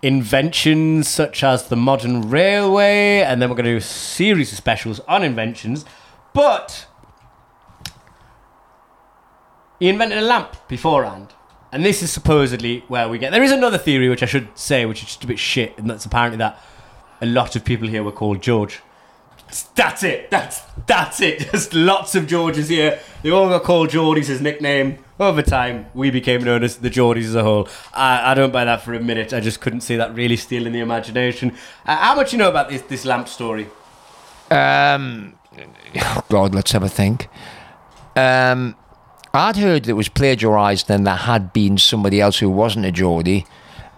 inventions, 0.00 1.08
such 1.08 1.42
as 1.42 1.66
the 1.68 1.74
modern 1.76 2.30
railway, 2.30 3.22
and 3.22 3.42
then 3.42 3.50
we're 3.50 3.56
going 3.56 3.64
to 3.64 3.72
do 3.72 3.76
a 3.78 3.80
series 3.80 4.52
of 4.52 4.56
specials 4.56 5.00
on 5.08 5.24
inventions. 5.24 5.84
But 6.32 6.86
he 9.80 9.88
invented 9.88 10.18
a 10.18 10.22
lamp 10.22 10.56
beforehand. 10.68 11.34
And 11.70 11.84
this 11.84 12.02
is 12.02 12.10
supposedly 12.10 12.84
where 12.88 13.08
we 13.08 13.18
get. 13.18 13.30
There 13.30 13.42
is 13.42 13.52
another 13.52 13.78
theory, 13.78 14.08
which 14.08 14.22
I 14.22 14.26
should 14.26 14.48
say, 14.56 14.86
which 14.86 15.02
is 15.02 15.08
just 15.08 15.24
a 15.24 15.26
bit 15.26 15.38
shit, 15.38 15.76
and 15.76 15.88
that's 15.88 16.06
apparently 16.06 16.38
that 16.38 16.58
a 17.20 17.26
lot 17.26 17.56
of 17.56 17.64
people 17.64 17.88
here 17.88 18.02
were 18.02 18.12
called 18.12 18.42
George. 18.42 18.80
That's 19.74 20.02
it. 20.02 20.30
That's 20.30 20.60
that's 20.86 21.20
it. 21.20 21.38
Just 21.52 21.72
lots 21.72 22.14
of 22.14 22.26
Georges 22.26 22.68
here. 22.68 23.00
They 23.22 23.30
all 23.30 23.48
got 23.48 23.62
called 23.62 23.88
Geordies 23.88 24.26
his 24.26 24.42
nickname. 24.42 24.98
Over 25.18 25.42
time, 25.42 25.86
we 25.94 26.10
became 26.10 26.44
known 26.44 26.62
as 26.62 26.76
the 26.76 26.90
Geordies 26.90 27.24
as 27.24 27.34
a 27.34 27.42
whole. 27.42 27.66
I, 27.94 28.32
I 28.32 28.34
don't 28.34 28.52
buy 28.52 28.64
that 28.66 28.82
for 28.82 28.92
a 28.94 29.00
minute. 29.00 29.32
I 29.32 29.40
just 29.40 29.60
couldn't 29.60 29.80
see 29.80 29.96
that 29.96 30.14
really 30.14 30.36
stealing 30.36 30.72
the 30.72 30.80
imagination. 30.80 31.56
Uh, 31.86 31.96
how 31.96 32.14
much 32.14 32.32
you 32.32 32.38
know 32.38 32.50
about 32.50 32.68
this 32.68 32.82
this 32.82 33.04
lamp 33.04 33.26
story? 33.26 33.68
Um, 34.50 35.34
oh 35.96 36.24
God, 36.28 36.54
let's 36.54 36.72
have 36.72 36.82
a 36.82 36.88
think. 36.88 37.28
Um, 38.16 38.76
I'd 39.34 39.56
heard 39.56 39.84
that 39.84 39.90
it 39.90 39.94
was 39.94 40.08
plagiarised 40.08 40.90
and 40.90 41.06
there 41.06 41.14
had 41.14 41.52
been 41.52 41.78
somebody 41.78 42.20
else 42.20 42.38
who 42.38 42.50
wasn't 42.50 42.86
a 42.86 42.92
Geordie 42.92 43.46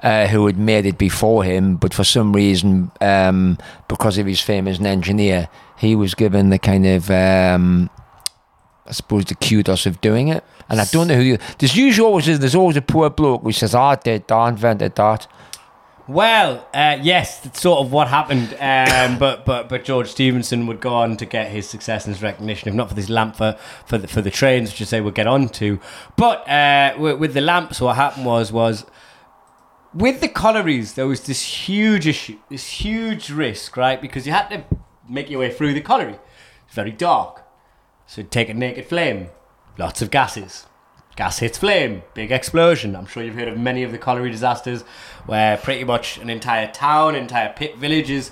uh, 0.02 0.26
who 0.26 0.46
had 0.46 0.58
made 0.58 0.87
it 0.87 0.99
before 0.99 1.44
him, 1.44 1.76
but 1.76 1.92
for 1.92 2.04
some 2.04 2.32
reason, 2.32 2.90
um, 3.00 3.58
because 3.88 4.18
of 4.18 4.26
his 4.26 4.40
fame 4.40 4.66
as 4.66 4.78
an 4.78 4.87
engineer, 4.87 5.49
he 5.78 5.94
was 5.94 6.14
given 6.14 6.50
the 6.50 6.58
kind 6.58 6.87
of, 6.87 7.10
um, 7.10 7.90
I 8.87 8.92
suppose, 8.92 9.26
the 9.26 9.34
kudos 9.34 9.87
of 9.87 10.00
doing 10.00 10.28
it. 10.28 10.44
And 10.68 10.80
I 10.80 10.84
don't 10.87 11.08
know 11.08 11.16
who 11.16 11.22
you. 11.22 11.38
There's 11.58 11.76
usually 11.76 12.06
always 12.06 12.26
there's 12.26 12.54
always 12.54 12.76
a 12.76 12.82
poor 12.82 13.10
bloke 13.10 13.42
who 13.42 13.50
says, 13.50 13.75
"I 13.75 13.96
did 13.96 14.28
that, 14.28 14.34
I 14.34 14.49
invented 14.49 14.94
that." 14.94 15.26
Well, 16.11 16.67
uh, 16.75 16.99
yes, 17.00 17.38
that's 17.38 17.61
sort 17.61 17.87
of 17.87 17.93
what 17.93 18.09
happened. 18.09 18.57
Um, 18.59 19.17
but 19.17 19.47
but 19.47 19.69
but 19.69 19.85
George 19.85 20.09
Stephenson 20.09 20.67
would 20.67 20.81
go 20.81 20.93
on 20.93 21.17
to 21.19 21.25
get 21.25 21.52
his 21.52 21.69
success 21.69 22.05
and 22.05 22.12
his 22.12 22.21
recognition, 22.21 22.69
if 22.69 22.75
not 22.75 22.88
for 22.88 22.97
this 22.97 23.09
lamp 23.09 23.37
for 23.37 23.57
for 23.87 23.97
the, 23.97 24.09
for 24.09 24.21
the 24.21 24.31
trains, 24.31 24.73
which 24.73 24.83
I 24.83 24.87
say 24.87 25.00
we'll 25.00 25.12
get 25.12 25.29
on 25.29 25.49
to. 25.50 25.79
But 26.17 26.49
uh, 26.49 26.95
with, 26.99 27.21
with 27.21 27.35
the 27.35 27.40
lamps, 27.40 27.81
what 27.81 27.95
happened 27.95 28.26
was 28.26 28.50
was 28.50 28.87
with 29.95 30.21
the 30.21 30.26
collieries, 30.26 30.95
there 30.95 31.07
was 31.07 31.21
this 31.21 31.69
huge 31.69 32.09
issue, 32.09 32.38
this 32.49 32.67
huge 32.67 33.31
risk, 33.31 33.76
right? 33.76 34.02
Because 34.02 34.26
you 34.26 34.33
had 34.33 34.49
to 34.49 34.64
make 35.09 35.31
your 35.31 35.38
way 35.38 35.52
through 35.52 35.75
the 35.75 35.81
colliery. 35.81 36.19
It's 36.67 36.75
very 36.75 36.90
dark, 36.90 37.45
so 38.09 38.25
take 38.25 38.49
a 38.49 38.55
naked 38.55 38.87
flame, 38.87 39.29
lots 39.79 40.02
of 40.02 40.11
gases. 40.11 40.67
Gas 41.21 41.39
hits 41.41 41.59
flame, 41.59 42.03
big 42.15 42.33
explosion. 42.33 42.97
I'm 42.97 43.05
sure 43.05 43.23
you've 43.23 43.35
heard 43.35 43.49
of 43.49 43.59
many 43.59 43.83
of 43.83 43.93
the 43.93 43.99
colliery 43.99 44.31
disasters 44.31 44.85
where 45.27 45.59
pretty 45.59 45.85
much 45.85 46.17
an 46.17 46.31
entire 46.31 46.73
town, 46.73 47.15
entire 47.15 47.53
pit 47.53 47.77
villages, 47.77 48.31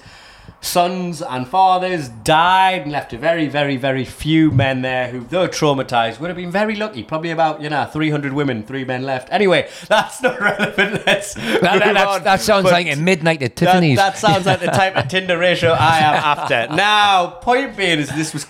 sons 0.61 1.23
and 1.23 1.47
fathers 1.47 2.09
died 2.09 2.83
and 2.83 2.93
left 2.93 3.13
a 3.13 3.19
very, 3.19 3.47
very, 3.47 3.77
very 3.77 4.05
few 4.05 4.51
men 4.51 4.83
there 4.83 5.09
who, 5.09 5.21
though 5.21 5.47
traumatized, 5.49 6.19
would 6.19 6.29
have 6.29 6.37
been 6.37 6.51
very 6.51 6.75
lucky. 6.75 7.03
Probably 7.05 7.31
about, 7.31 7.61
you 7.63 7.71
know, 7.71 7.85
300 7.87 8.33
women, 8.33 8.65
three 8.65 8.85
men 8.85 9.05
left. 9.05 9.29
Anyway, 9.31 9.69
that's 9.89 10.21
not 10.23 10.41
relevant. 10.41 11.07
Let's 11.07 11.35
That, 11.35 11.63
that, 11.63 12.25
that 12.25 12.41
sounds 12.41 12.65
But- 12.65 12.73
like 12.73 12.89
a 12.89 12.97
midnight 12.97 13.43
at 13.43 13.55
Tiffany's. 13.57 13.99
that 13.99 14.19
sounds 14.19 14.47
like 14.47 14.61
the 14.61 14.67
type 14.67 14.97
of 14.97 15.09
Tinder 15.09 15.39
ratio 15.39 15.71
I 15.71 15.99
am 15.99 16.15
after. 16.15 16.75
Now, 16.75 17.27
point 17.31 17.77
being 17.77 17.99
is 18.01 18.09
this 18.15 18.33
was. 18.33 18.45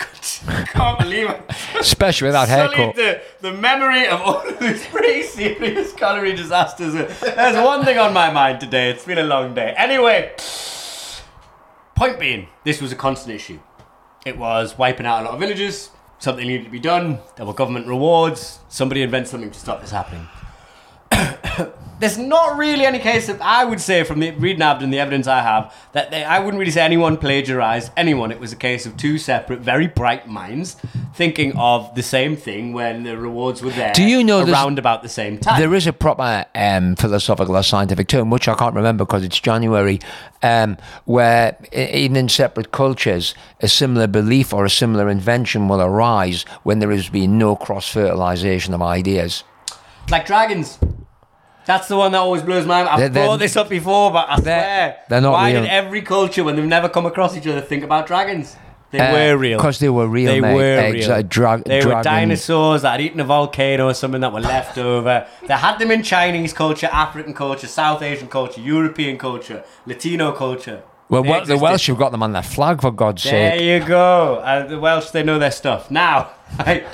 I 0.48 0.64
can't 0.72 0.98
believe 0.98 1.28
it. 1.30 1.40
especially 1.78 2.26
without 2.26 2.48
haircut. 2.48 2.94
the, 2.96 3.20
the 3.40 3.52
memory 3.52 4.06
of 4.06 4.20
all 4.20 4.46
of 4.48 4.58
these 4.58 4.86
pretty 4.86 5.22
serious 5.22 5.92
colliery 5.92 6.34
disasters. 6.34 6.94
There's 7.20 7.56
one 7.56 7.84
thing 7.84 7.98
on 7.98 8.12
my 8.12 8.30
mind 8.30 8.60
today. 8.60 8.90
It's 8.90 9.04
been 9.04 9.18
a 9.18 9.22
long 9.24 9.54
day. 9.54 9.74
Anyway, 9.76 10.32
point 11.98 12.20
being, 12.20 12.46
this 12.62 12.80
was 12.80 12.92
a 12.92 12.94
constant 12.94 13.34
issue. 13.34 13.58
It 14.24 14.38
was 14.38 14.78
wiping 14.78 15.04
out 15.04 15.22
a 15.22 15.24
lot 15.24 15.34
of 15.34 15.40
villages. 15.40 15.90
Something 16.20 16.46
needed 16.46 16.64
to 16.64 16.70
be 16.70 16.78
done. 16.78 17.18
There 17.36 17.44
were 17.44 17.52
government 17.52 17.88
rewards. 17.88 18.60
Somebody 18.68 19.02
invents 19.02 19.32
something 19.32 19.50
to 19.50 19.58
stop 19.58 19.80
this 19.80 19.90
happening. 19.90 20.28
There's 22.00 22.18
not 22.18 22.56
really 22.56 22.84
any 22.84 22.98
case 22.98 23.28
of, 23.28 23.40
I 23.40 23.64
would 23.64 23.80
say, 23.80 24.04
from 24.04 24.20
the 24.20 24.30
reading 24.32 24.62
and 24.62 24.92
the 24.92 25.00
evidence 25.00 25.26
I 25.26 25.40
have, 25.40 25.74
that 25.92 26.10
they, 26.10 26.22
I 26.24 26.38
wouldn't 26.38 26.58
really 26.58 26.70
say 26.70 26.82
anyone 26.82 27.16
plagiarized 27.16 27.90
anyone. 27.96 28.30
It 28.30 28.38
was 28.38 28.52
a 28.52 28.56
case 28.56 28.86
of 28.86 28.96
two 28.96 29.18
separate, 29.18 29.60
very 29.60 29.88
bright 29.88 30.28
minds 30.28 30.76
thinking 31.14 31.56
of 31.56 31.92
the 31.96 32.02
same 32.02 32.36
thing 32.36 32.72
when 32.72 33.02
the 33.02 33.18
rewards 33.18 33.62
were 33.62 33.70
there. 33.70 33.92
Do 33.92 34.04
you 34.04 34.22
know 34.22 34.44
around 34.44 34.78
about 34.78 35.02
the 35.02 35.08
same 35.08 35.38
time? 35.38 35.58
There 35.60 35.74
is 35.74 35.86
a 35.86 35.92
proper 35.92 36.46
um, 36.54 36.94
philosophical 36.94 37.56
or 37.56 37.62
scientific 37.62 38.08
term, 38.08 38.30
which 38.30 38.46
I 38.46 38.54
can't 38.54 38.74
remember 38.74 39.04
because 39.04 39.24
it's 39.24 39.40
January, 39.40 40.00
um, 40.42 40.76
where 41.04 41.58
even 41.72 42.16
in 42.16 42.28
separate 42.28 42.70
cultures, 42.70 43.34
a 43.60 43.68
similar 43.68 44.06
belief 44.06 44.52
or 44.52 44.64
a 44.64 44.70
similar 44.70 45.08
invention 45.08 45.66
will 45.66 45.80
arise 45.80 46.42
when 46.62 46.78
there 46.78 46.90
has 46.92 47.08
been 47.08 47.38
no 47.38 47.56
cross 47.56 47.88
fertilization 47.88 48.74
of 48.74 48.82
ideas. 48.82 49.42
like 50.10 50.26
dragons. 50.26 50.78
That's 51.68 51.86
the 51.86 51.96
one 51.98 52.12
that 52.12 52.18
always 52.18 52.42
blows 52.42 52.64
my 52.64 52.76
mind. 52.82 52.88
I've 52.88 52.98
They're- 52.98 53.08
they're- 53.10 53.26
brought 53.26 53.40
this 53.40 53.56
up 53.56 53.68
before, 53.68 54.10
but 54.10 54.26
I 54.30 54.40
swear, 54.40 54.96
they're 55.08 55.20
not 55.20 55.32
why 55.32 55.52
real. 55.52 55.60
did 55.60 55.70
every 55.70 56.00
culture, 56.00 56.42
when 56.42 56.56
they've 56.56 56.64
never 56.64 56.88
come 56.88 57.04
across 57.04 57.36
each 57.36 57.46
other, 57.46 57.60
think 57.60 57.84
about 57.84 58.06
dragons? 58.06 58.56
They 58.90 59.00
were 59.00 59.36
real. 59.36 59.58
Because 59.58 59.76
Uh, 59.76 59.84
they 59.84 59.88
were 59.90 60.06
real, 60.08 60.32
They 60.32 60.40
mate. 60.40 60.54
were 60.54 60.78
Exa- 60.94 61.16
real. 61.16 61.22
dra- 61.24 61.62
they 61.66 61.84
were 61.84 62.02
dinosaurs 62.02 62.80
that 62.82 62.92
had 62.92 63.00
eaten 63.02 63.20
a 63.20 63.24
volcano 63.24 63.86
or 63.90 63.92
something 63.92 64.22
that 64.22 64.32
were 64.32 64.40
left 64.40 64.78
over. 64.78 65.26
They 65.46 65.52
had 65.52 65.78
them 65.78 65.90
in 65.90 66.02
Chinese 66.02 66.54
culture, 66.54 66.88
African 66.90 67.34
culture, 67.34 67.66
South 67.66 68.02
Asian 68.02 68.28
culture, 68.28 68.62
European 68.62 69.18
culture, 69.18 69.62
Latino 69.84 70.32
culture. 70.32 70.78
Well, 71.10 71.22
well 71.22 71.44
the 71.44 71.58
Welsh 71.58 71.86
have 71.88 71.98
got 71.98 72.12
them 72.12 72.22
on 72.22 72.32
their 72.32 72.42
flag, 72.42 72.80
for 72.80 72.90
God's 72.90 73.24
There 73.24 73.32
sake. 73.50 73.58
There 73.60 73.78
you 73.80 73.84
go. 73.84 74.36
Uh, 74.42 74.66
the 74.66 74.78
Welsh, 74.78 75.10
they 75.10 75.22
know 75.22 75.38
their 75.38 75.50
stuff. 75.50 75.90
Now, 75.90 76.28
right, 76.66 76.86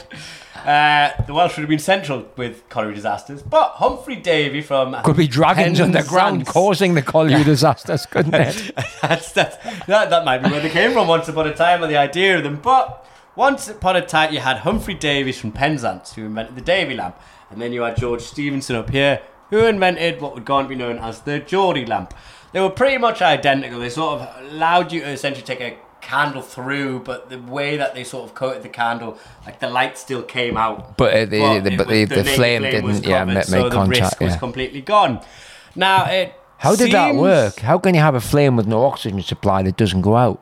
uh, 0.65 1.23
the 1.27 1.35
Welsh 1.35 1.57
would 1.57 1.63
have 1.63 1.69
been 1.69 1.79
central 1.79 2.27
with 2.37 2.69
colliery 2.69 2.95
disasters, 2.95 3.43
but 3.43 3.73
Humphry 3.75 4.17
Davy 4.17 4.63
from 4.63 4.97
Could 5.03 5.17
be 5.17 5.29
dragons 5.29 5.81
underground 5.81 6.47
causing 6.47 6.95
the 6.95 7.03
colliery 7.03 7.45
disasters, 7.45 8.07
couldn't 8.07 8.35
it? 8.35 8.73
that's, 9.03 9.33
that's, 9.33 9.57
that, 9.87 10.11
that 10.11 10.25
might 10.25 10.39
be 10.39 10.51
where 10.51 10.61
they 10.61 10.71
came 10.71 10.93
from 10.93 11.07
once 11.07 11.29
upon 11.29 11.47
a 11.47 11.55
time 11.55 11.83
and 11.83 11.93
the 11.93 11.97
idea 11.97 12.39
of 12.39 12.45
them. 12.45 12.61
But 12.63 13.07
once 13.37 13.69
upon 13.69 13.97
a 13.97 14.07
time, 14.07 14.33
you 14.33 14.41
had 14.41 14.59
Humphry 14.59 14.95
Davies 14.95 15.39
from 15.39 15.53
Penzance 15.53 16.15
who 16.15 16.25
invented 16.25 16.57
the 16.57 16.63
Davy 16.63 16.95
lamp. 16.95 17.21
And 17.51 17.61
then 17.61 17.73
you 17.73 17.83
had 17.83 17.97
George 17.97 18.23
Stephenson 18.23 18.77
up 18.77 18.91
here 18.91 19.21
who 19.51 19.59
invented 19.59 20.21
what 20.21 20.35
would 20.35 20.45
go 20.45 20.57
on 20.57 20.65
to 20.65 20.69
be 20.69 20.75
known 20.75 20.99
as 20.99 21.21
the 21.21 21.41
Geordie 21.41 21.87
lamp. 21.87 22.15
They 22.53 22.61
were 22.61 22.71
pretty 22.71 22.99
much 22.99 23.21
identical. 23.21 23.81
They 23.81 23.91
sort 23.91 24.21
of 24.21 24.51
allowed 24.53 24.93
you 24.93 25.01
to 25.01 25.09
essentially 25.09 25.45
take 25.45 25.61
a 25.61 25.77
candle 26.13 26.43
through, 26.43 27.01
but 27.01 27.19
the 27.31 27.39
way 27.39 27.77
that 27.77 27.95
they 27.95 28.05
sort 28.05 28.25
of 28.29 28.35
coated 28.35 28.63
the 28.63 28.69
candle, 28.69 29.17
like 29.47 29.59
the 29.61 29.71
light 29.71 29.97
still 29.99 30.23
came 30.23 30.57
out. 30.57 30.97
But, 30.97 31.13
uh, 31.15 31.25
the- 31.27 31.61
the- 31.65 31.77
but 31.77 31.87
was- 31.89 32.09
the- 32.09 32.15
the 32.17 32.23
naked 32.23 32.37
flame 32.37 32.63
didn't, 32.63 33.05
yeah, 33.05 33.19
covered, 33.21 33.45
so 33.45 33.57
make 33.63 33.71
the 33.71 33.77
contact, 33.77 34.01
risk 34.01 34.21
was 34.21 34.37
completely 34.37 34.81
gone. 34.81 35.21
Now 35.75 36.05
it 36.07 36.35
How 36.59 36.75
did 36.77 36.93
that 36.93 37.15
work? 37.17 37.61
How 37.61 37.79
can 37.79 37.95
you 37.95 38.01
have 38.01 38.15
a 38.15 38.21
flame 38.21 38.57
with 38.57 38.67
no 38.67 38.85
oxygen 38.87 39.21
supply 39.23 39.63
that 39.63 39.77
doesn't 39.77 40.03
go 40.03 40.17
out? 40.17 40.41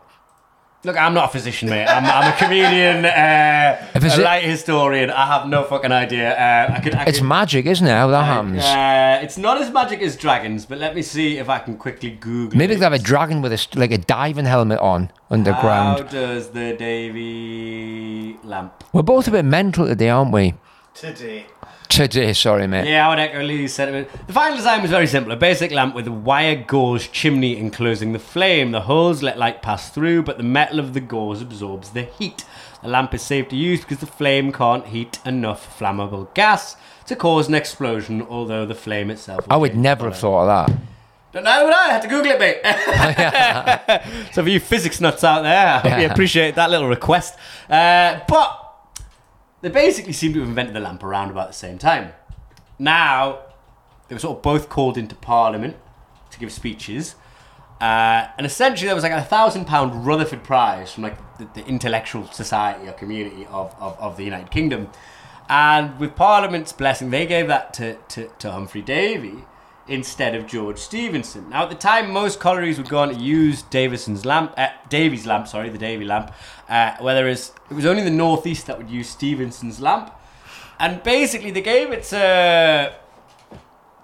Look, 0.85 0.97
I'm 0.97 1.15
not 1.15 1.27
a 1.27 1.33
physician, 1.33 1.69
mate. 1.71 1.87
I'm, 1.87 2.05
I'm 2.05 2.33
a 2.33 2.37
comedian, 2.37 3.05
uh, 3.05 3.87
If 3.95 4.03
a 4.03 4.07
it's- 4.07 4.19
light 4.19 4.43
historian. 4.43 5.11
I 5.11 5.27
have 5.27 5.47
no 5.47 5.63
fucking 5.63 5.93
idea. 5.93 6.33
Uh, 6.37 6.75
I 6.75 6.81
could, 6.81 6.95
I 6.97 7.05
It's 7.05 7.19
could- 7.21 7.29
magic, 7.29 7.67
isn't 7.67 7.87
it? 7.87 7.91
How 7.91 8.09
that 8.09 8.25
happens. 8.25 8.65
Uh, 8.65 9.21
it's 9.23 9.39
not 9.39 9.61
as 9.63 9.71
magic 9.71 10.03
as 10.03 10.17
dragons, 10.17 10.67
but 10.67 10.79
let 10.79 10.97
me 10.97 11.03
see 11.03 11.39
if 11.39 11.49
I 11.49 11.61
can 11.61 11.77
quickly 11.77 12.11
Google. 12.11 12.59
Maybe 12.59 12.75
it. 12.75 12.79
they 12.79 12.85
have 12.85 12.93
a 12.93 12.99
dragon 12.99 13.43
with 13.43 13.53
a 13.53 13.79
like 13.79 13.93
a 13.93 13.99
diving 13.99 14.45
helmet 14.47 14.81
on 14.81 15.13
underground. 15.31 16.01
How 16.01 16.07
does 16.09 16.51
the 16.51 16.75
Davy 16.77 18.39
lamp 18.43 18.83
We're 18.93 19.03
both 19.03 19.29
a 19.29 19.31
bit 19.31 19.45
mental 19.45 19.87
today, 19.87 20.09
aren't 20.09 20.33
we? 20.33 20.55
Today. 20.95 21.47
Today, 21.97 22.33
sorry, 22.33 22.67
mate. 22.67 22.89
Yeah, 22.89 23.07
I 23.07 23.11
would 23.11 23.19
echo 23.19 23.43
Lee's 23.43 23.75
sentiment. 23.75 24.09
The 24.27 24.33
final 24.33 24.57
design 24.57 24.81
was 24.81 24.91
very 24.91 25.07
simple. 25.07 25.31
A 25.31 25.37
basic 25.37 25.71
lamp 25.71 25.95
with 25.95 26.07
a 26.07 26.13
wire 26.13 26.55
gauze 26.57 27.07
chimney 27.07 27.59
enclosing 27.59 28.15
the 28.15 28.19
flame. 28.19 28.73
The 28.73 28.81
holes 28.81 29.23
let 29.23 29.39
light 29.39 29.61
pass 29.61 29.91
through, 29.91 30.23
but 30.23 30.39
the 30.39 30.43
metal 30.43 30.79
of 30.79 30.95
the 30.95 31.01
gauze 31.01 31.43
absorbs 31.43 31.91
the 31.91 32.05
heat. 32.05 32.47
The 32.83 32.89
lamp 32.89 33.13
is 33.13 33.21
safe 33.21 33.51
to 33.51 33.57
use 33.57 33.83
because 33.83 33.99
the 33.99 34.07
flame 34.07 34.53
can't 34.53 34.87
heat 34.87 35.19
enough 35.27 35.79
flammable 35.79 36.33
gas 36.33 36.77
to 37.09 37.15
cause 37.15 37.49
an 37.49 37.55
explosion, 37.55 38.23
although 38.23 38.65
the 38.65 38.75
flame 38.75 39.11
itself. 39.11 39.45
I 39.51 39.59
would 39.59 39.77
never 39.77 40.07
have 40.07 40.17
thought 40.17 40.49
of 40.49 40.69
that. 40.69 40.79
Don't 41.33 41.45
know, 41.45 41.67
but 41.67 41.75
I 41.75 41.89
had 41.89 42.01
to 42.01 42.09
Google 42.09 42.33
it, 42.33 42.39
mate. 42.39 44.29
so 44.33 44.43
for 44.43 44.49
you 44.49 44.61
physics 44.61 44.99
nuts 44.99 45.25
out 45.25 45.43
there, 45.43 45.67
I 45.67 45.79
hope 45.79 46.01
you 46.01 46.07
appreciate 46.07 46.55
that 46.55 46.71
little 46.71 46.89
request. 46.89 47.39
Uh, 47.69 48.21
but 48.27 48.62
they 49.63 49.71
basically 49.71 50.13
seem 50.13 50.35
to 50.35 50.41
have 50.41 50.49
invented 50.49 50.75
the 50.75 50.81
lamp 50.81 51.03
around 51.03 51.31
about 51.31 51.49
the 51.49 51.55
same 51.55 51.79
time. 51.79 52.13
Now, 52.79 53.39
they 54.09 54.15
were 54.15 54.21
sort 54.21 54.39
of 54.39 54.43
both 54.43 54.69
called 54.69 54.99
into 54.99 55.15
Parliament 55.15 55.77
to 56.31 56.39
give 56.39 56.53
speeches. 56.53 57.15
Uh, 57.81 58.29
and 58.37 58.45
essentially, 58.45 58.87
there 58.87 58.95
was 58.95 59.05
like 59.05 59.13
a 59.13 59.23
thousand 59.23 59.67
pound 59.67 60.07
Rutherford 60.07 60.45
Prize 60.45 60.93
from 60.93 61.05
like 61.05 61.39
the, 61.39 61.49
the 61.55 61.67
intellectual 61.67 62.27
society 62.29 62.89
or 62.89 62.93
community 62.93 63.47
of, 63.47 63.75
of, 63.81 63.99
of 63.99 64.17
the 64.17 64.25
United 64.25 64.51
Kingdom. 64.51 64.89
And 65.49 65.99
with 65.99 66.15
Parliament's 66.15 66.73
blessing, 66.73 67.11
they 67.11 67.27
gave 67.27 67.49
that 67.49 67.75
to, 67.75 67.95
to, 67.95 68.31
to 68.39 68.51
Humphry 68.51 68.83
Davy 68.83 69.45
instead 69.93 70.35
of 70.35 70.47
George 70.47 70.79
Stephenson. 70.79 71.51
Now, 71.51 71.65
at 71.65 71.69
the 71.71 71.75
time, 71.77 72.11
most 72.13 72.41
collieries 72.41 72.79
were 72.79 72.85
going 72.85 73.11
to 73.17 73.23
use 73.23 73.63
Davison's 73.63 74.25
lamp, 74.25 74.55
uh, 74.57 74.69
Davy's 74.89 75.27
lamp, 75.27 75.47
sorry, 75.49 75.69
the 75.69 75.79
Davy 75.79 76.05
lamp, 76.05 76.33
uh, 76.69 76.95
whereas 77.01 77.53
it 77.71 77.75
was 77.75 77.87
only 77.87 78.03
the 78.03 78.11
northeast 78.11 78.67
that 78.67 78.79
would 78.79 78.91
use 78.91 79.09
Stephenson's 79.09 79.81
lamp. 79.81 80.11
And 80.79 81.03
basically, 81.03 81.51
they 81.53 81.63
gave 81.63 81.93
it 81.93 82.03
to 82.05 82.95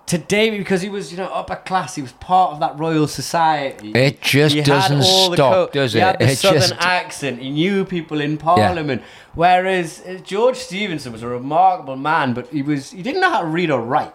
to 0.06 0.16
Davy 0.16 0.56
because 0.56 0.80
he 0.80 0.88
was, 0.88 1.10
you 1.12 1.18
know, 1.18 1.26
upper 1.26 1.56
class. 1.56 1.94
He 1.94 2.00
was 2.00 2.12
part 2.12 2.52
of 2.52 2.60
that 2.60 2.78
royal 2.78 3.06
society. 3.06 3.90
It 3.92 4.22
just 4.22 4.54
He 4.54 4.62
doesn't 4.62 5.02
stop, 5.02 5.36
co- 5.36 5.68
does 5.70 5.92
he 5.92 5.98
it? 5.98 6.02
had 6.02 6.18
the 6.18 6.30
It 6.30 6.38
southern 6.38 6.60
just- 6.60 6.74
accent. 6.80 7.40
He 7.42 7.50
knew 7.50 7.84
people 7.84 8.18
in 8.20 8.38
Parliament. 8.38 9.02
Whereas 9.34 10.02
uh, 10.06 10.14
George 10.24 10.56
Stephenson 10.56 11.12
was 11.12 11.22
a 11.22 11.28
remarkable 11.28 11.96
man, 11.96 12.32
but 12.32 12.46
he 12.48 12.62
was 12.62 12.90
he 12.92 13.02
didn't 13.02 13.20
know 13.20 13.30
how 13.30 13.40
to 13.42 13.46
read 13.46 13.70
or 13.70 13.82
write. 13.82 14.14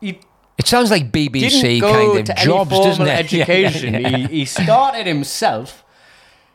He 0.00 0.20
It 0.58 0.66
sounds 0.66 0.90
like 0.90 1.10
BBC 1.10 1.80
kind 1.80 2.28
of 2.28 2.36
jobs, 2.36 2.70
doesn't 2.70 3.06
it? 3.06 3.32
Yeah, 3.32 3.44
education. 3.44 3.94
yeah. 3.94 4.16
He, 4.16 4.26
he 4.26 4.44
started 4.44 5.06
himself. 5.06 5.84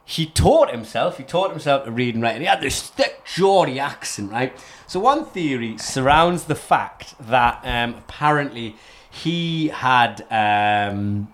He 0.05 0.25
taught 0.25 0.71
himself. 0.71 1.17
He 1.17 1.23
taught 1.23 1.49
himself 1.51 1.83
to 1.85 1.91
read 1.91 2.13
and 2.13 2.23
write. 2.23 2.33
And 2.33 2.41
he 2.41 2.47
had 2.47 2.61
this 2.61 2.81
thick 2.81 3.23
Geordie 3.25 3.79
accent, 3.79 4.31
right? 4.31 4.57
So 4.87 4.99
one 4.99 5.25
theory 5.25 5.77
surrounds 5.77 6.45
the 6.45 6.55
fact 6.55 7.15
that 7.19 7.59
um, 7.63 7.95
apparently 7.95 8.75
he 9.09 9.67
had 9.69 10.25
um, 10.31 11.33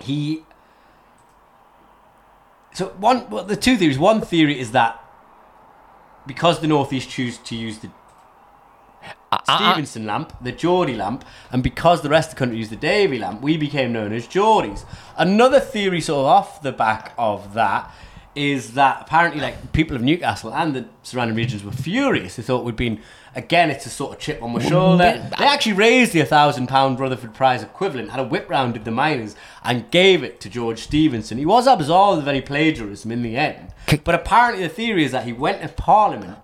he. 0.00 0.44
So 2.74 2.88
one, 2.98 3.30
well, 3.30 3.44
the 3.44 3.56
two 3.56 3.76
theories. 3.76 3.98
One 3.98 4.20
theory 4.20 4.58
is 4.58 4.72
that 4.72 5.02
because 6.26 6.60
the 6.60 6.66
northeast 6.66 7.08
choose 7.08 7.38
to 7.38 7.56
use 7.56 7.78
the 7.78 7.90
Uh, 9.34 9.52
uh, 9.52 9.72
Stephenson 9.72 10.06
lamp, 10.06 10.32
the 10.40 10.52
Geordie 10.52 10.94
lamp, 10.94 11.24
and 11.50 11.62
because 11.62 12.02
the 12.02 12.08
rest 12.08 12.30
of 12.30 12.34
the 12.36 12.38
country 12.38 12.58
used 12.58 12.70
the 12.70 12.76
Davy 12.76 13.18
lamp, 13.18 13.40
we 13.42 13.56
became 13.56 13.92
known 13.92 14.12
as 14.12 14.26
Geordies. 14.26 14.84
Another 15.16 15.60
theory, 15.60 16.00
sort 16.00 16.20
of 16.20 16.26
off 16.26 16.62
the 16.62 16.72
back 16.72 17.12
of 17.18 17.54
that, 17.54 17.90
is 18.34 18.74
that 18.74 19.02
apparently, 19.02 19.40
like 19.40 19.72
people 19.72 19.96
of 19.96 20.02
Newcastle 20.02 20.52
and 20.52 20.74
the 20.74 20.86
surrounding 21.02 21.36
regions 21.36 21.62
were 21.62 21.72
furious. 21.72 22.36
They 22.36 22.42
thought 22.42 22.64
we'd 22.64 22.76
been 22.76 23.00
again. 23.34 23.70
It's 23.70 23.86
a 23.86 23.90
sort 23.90 24.12
of 24.12 24.18
chip 24.18 24.42
on 24.42 24.52
my 24.52 24.62
shoulder. 24.62 25.04
Mm, 25.04 25.38
they 25.38 25.44
actually 25.44 25.74
raised 25.74 26.12
the 26.12 26.24
thousand 26.24 26.66
pound 26.68 26.98
Rutherford 26.98 27.34
Prize 27.34 27.62
equivalent, 27.62 28.10
had 28.10 28.20
a 28.20 28.24
whip 28.24 28.48
round 28.50 28.76
of 28.76 28.84
the 28.84 28.90
miners, 28.90 29.36
and 29.62 29.90
gave 29.90 30.24
it 30.24 30.40
to 30.40 30.48
George 30.48 30.80
Stephenson. 30.80 31.38
He 31.38 31.46
was 31.46 31.66
absolved 31.66 32.22
of 32.22 32.28
any 32.28 32.40
plagiarism 32.40 33.12
in 33.12 33.22
the 33.22 33.36
end, 33.36 33.72
but 34.02 34.14
apparently 34.14 34.64
the 34.64 34.68
theory 34.68 35.04
is 35.04 35.12
that 35.12 35.24
he 35.24 35.32
went 35.32 35.62
to 35.62 35.68
Parliament. 35.68 36.38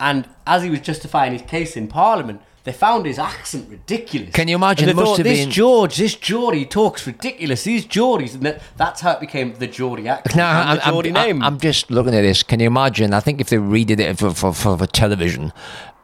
And 0.00 0.28
as 0.46 0.62
he 0.62 0.70
was 0.70 0.80
justifying 0.80 1.32
his 1.32 1.42
case 1.42 1.76
in 1.76 1.86
Parliament, 1.86 2.40
they 2.64 2.72
found 2.72 3.06
his 3.06 3.18
accent 3.18 3.70
ridiculous. 3.70 4.34
Can 4.34 4.48
you 4.48 4.56
imagine? 4.56 4.88
And 4.88 4.98
they 4.98 5.02
thought, 5.02 5.18
this 5.18 5.40
been- 5.40 5.50
George, 5.50 5.96
this 5.96 6.14
Geordie 6.14 6.66
talks 6.66 7.06
ridiculous. 7.06 7.64
These 7.64 7.86
Geordies, 7.86 8.34
and 8.34 8.42
that, 8.42 8.62
that's 8.76 9.00
how 9.00 9.12
it 9.12 9.20
became 9.20 9.54
the 9.54 9.66
Geordie 9.66 10.08
accent. 10.08 10.36
No, 10.36 10.44
I'm, 10.44 10.76
the 10.76 10.82
Geordie 10.82 11.08
I'm, 11.10 11.14
name. 11.14 11.42
I'm 11.42 11.58
just 11.58 11.90
looking 11.90 12.14
at 12.14 12.22
this. 12.22 12.42
Can 12.42 12.60
you 12.60 12.66
imagine? 12.66 13.14
I 13.14 13.20
think 13.20 13.40
if 13.40 13.48
they 13.48 13.56
redid 13.56 13.98
it 13.98 14.18
for, 14.18 14.32
for, 14.34 14.52
for, 14.52 14.76
for 14.76 14.86
television, 14.86 15.52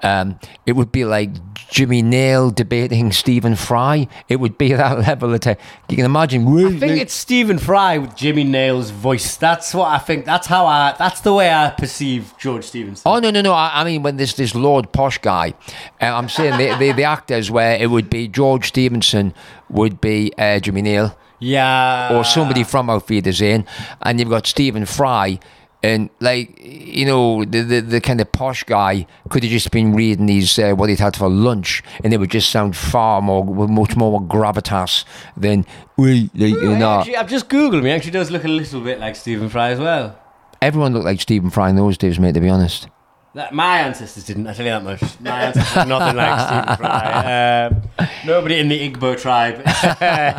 um, 0.03 0.39
it 0.67 0.73
would 0.73 0.93
be 0.93 1.05
like 1.05 1.31
Jimmy 1.71 2.03
Nail 2.03 2.51
debating 2.51 3.13
Stephen 3.13 3.57
Fry. 3.57 4.09
It 4.29 4.37
would 4.37 4.59
be 4.59 4.73
that 4.75 4.99
level 5.01 5.35
of. 5.35 5.41
Te- 5.41 5.57
you 5.89 5.97
can 5.97 6.05
imagine. 6.05 6.47
I 6.47 6.79
think 6.79 7.01
it's 7.01 7.15
Stephen 7.15 7.59
Fry 7.59 7.99
with 7.99 8.17
Jimmy 8.17 8.45
Nail's 8.45 8.91
voice. 8.91 9.37
That's 9.37 9.75
what 9.75 9.89
I 9.89 9.99
think. 9.99 10.25
That's 10.25 10.47
how 10.47 10.67
I. 10.67 10.95
That's 10.99 11.21
the 11.21 11.33
way 11.33 11.53
I 11.53 11.71
perceive 11.71 12.35
George 12.39 12.65
Stephenson. 12.65 13.03
Oh 13.07 13.19
no 13.19 13.31
no 13.31 13.41
no! 13.41 13.53
I, 13.53 13.81
I 13.81 13.85
mean 13.85 14.03
when 14.03 14.17
this 14.17 14.35
this 14.35 14.55
Lord 14.55 14.93
Posh 14.93 15.19
guy, 15.19 15.55
uh, 16.01 16.07
I'm 16.07 16.29
saying 16.29 16.59
the, 16.59 16.77
the 16.79 16.93
the 16.93 17.05
actors 17.05 17.51
where 17.51 17.77
it 17.77 17.91
would 17.91 18.11
be 18.11 18.29
George 18.29 18.69
Stephenson 18.69 19.35
would 19.69 20.01
be 20.01 20.33
uh, 20.39 20.61
Jimmy 20.61 20.83
Neal 20.83 21.17
yeah. 21.39 22.17
or 22.17 22.25
somebody 22.25 22.65
from 22.65 22.91
Auf 22.91 23.09
Wiedersehen, 23.09 23.67
and 24.03 24.19
you've 24.19 24.31
got 24.31 24.47
Stephen 24.47 24.87
Fry, 24.87 25.39
and 25.83 26.11
like 26.21 26.59
you 26.61 27.05
know 27.05 27.45
the 27.45 27.63
the, 27.63 27.81
the 27.81 28.01
kind 28.01 28.21
of 28.21 28.31
posh 28.33 28.65
guy 28.65 29.07
could 29.29 29.43
have 29.43 29.53
just 29.53 29.71
been 29.71 29.95
reading 29.95 30.27
these 30.27 30.59
uh, 30.59 30.73
what 30.73 30.89
he'd 30.89 30.99
had 30.99 31.17
for 31.17 31.29
lunch, 31.29 31.83
and 32.03 32.13
it 32.13 32.19
would 32.19 32.31
just 32.31 32.51
sound 32.51 32.77
far 32.77 33.23
more 33.23 33.45
much 33.69 33.97
more 33.97 34.21
gravitas 34.21 35.05
than 35.37 35.65
we 35.97 36.31
like, 36.35 36.55
you 36.55 36.77
know. 36.77 37.01
Actually, 37.01 37.17
I've 37.17 37.29
just 37.29 37.49
googled 37.49 37.79
him. 37.79 37.85
He 37.85 37.91
actually 37.91 38.13
does 38.13 38.31
look 38.31 38.45
a 38.45 38.49
little 38.49 38.81
bit 38.81 38.99
like 38.99 39.17
Stephen 39.17 39.49
Fry 39.49 39.71
as 39.71 39.79
well. 39.79 40.19
Everyone 40.63 40.93
looked 40.93 41.05
like 41.05 41.21
Stephen 41.21 41.51
Fry 41.51 41.71
in 41.71 41.77
those 41.77 41.99
days, 41.99 42.19
mate. 42.19 42.33
To 42.33 42.41
be 42.41 42.49
honest. 42.49 42.89
That, 43.35 43.53
my 43.53 43.81
ancestors 43.81 44.25
didn't. 44.25 44.47
I 44.47 44.55
tell 44.55 44.65
you 44.65 44.73
that 44.73 44.83
much. 44.83 45.21
My 45.21 45.43
ancestors 45.43 45.77
were 45.77 45.85
nothing 45.85 46.17
like 46.17 46.41
Stephen 46.41 46.77
Fry. 46.79 47.67
Um, 47.67 48.09
nobody 48.25 48.59
in 48.61 48.69
the 48.69 48.91
Igbo 48.91 49.21
tribe 49.21 49.57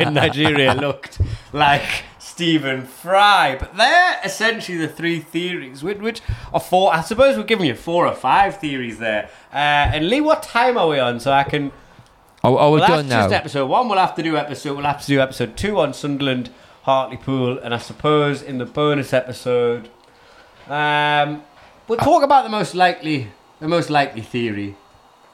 in 0.00 0.14
Nigeria 0.14 0.74
looked 0.74 1.20
like 1.52 1.86
Stephen 2.38 2.82
Fry. 2.82 3.56
But 3.58 3.76
they're 3.76 4.20
essentially 4.24 4.78
the 4.78 4.86
three 4.86 5.18
theories, 5.18 5.82
which, 5.82 5.98
which 5.98 6.20
are 6.54 6.60
four. 6.60 6.94
I 6.94 7.00
suppose 7.00 7.36
we're 7.36 7.42
giving 7.42 7.66
you 7.66 7.74
four 7.74 8.06
or 8.06 8.14
five 8.14 8.58
theories 8.58 8.98
there. 9.00 9.28
Uh, 9.52 9.56
and 9.92 10.08
Lee, 10.08 10.20
what 10.20 10.44
time 10.44 10.78
are 10.78 10.86
we 10.86 11.00
on? 11.00 11.18
So 11.18 11.32
I 11.32 11.42
can. 11.42 11.72
Oh, 12.44 12.56
oh 12.56 12.70
we're 12.70 12.78
Well, 12.78 12.88
done 12.88 13.08
now. 13.08 13.22
just 13.22 13.34
episode 13.34 13.66
one. 13.66 13.88
We'll 13.88 13.98
have 13.98 14.14
to 14.14 14.22
do 14.22 14.36
episode. 14.36 14.76
We'll 14.76 14.86
have 14.86 15.00
to 15.00 15.06
do 15.08 15.18
episode 15.20 15.56
two 15.56 15.80
on 15.80 15.92
Sunderland, 15.92 16.50
Hartlepool, 16.82 17.58
and 17.58 17.74
I 17.74 17.78
suppose 17.78 18.40
in 18.40 18.58
the 18.58 18.66
bonus 18.66 19.12
episode, 19.12 19.88
um, 20.68 21.42
we'll 21.88 21.98
talk 21.98 22.22
about 22.22 22.44
the 22.44 22.50
most 22.50 22.72
likely, 22.76 23.32
the 23.58 23.66
most 23.66 23.90
likely 23.90 24.22
theory, 24.22 24.76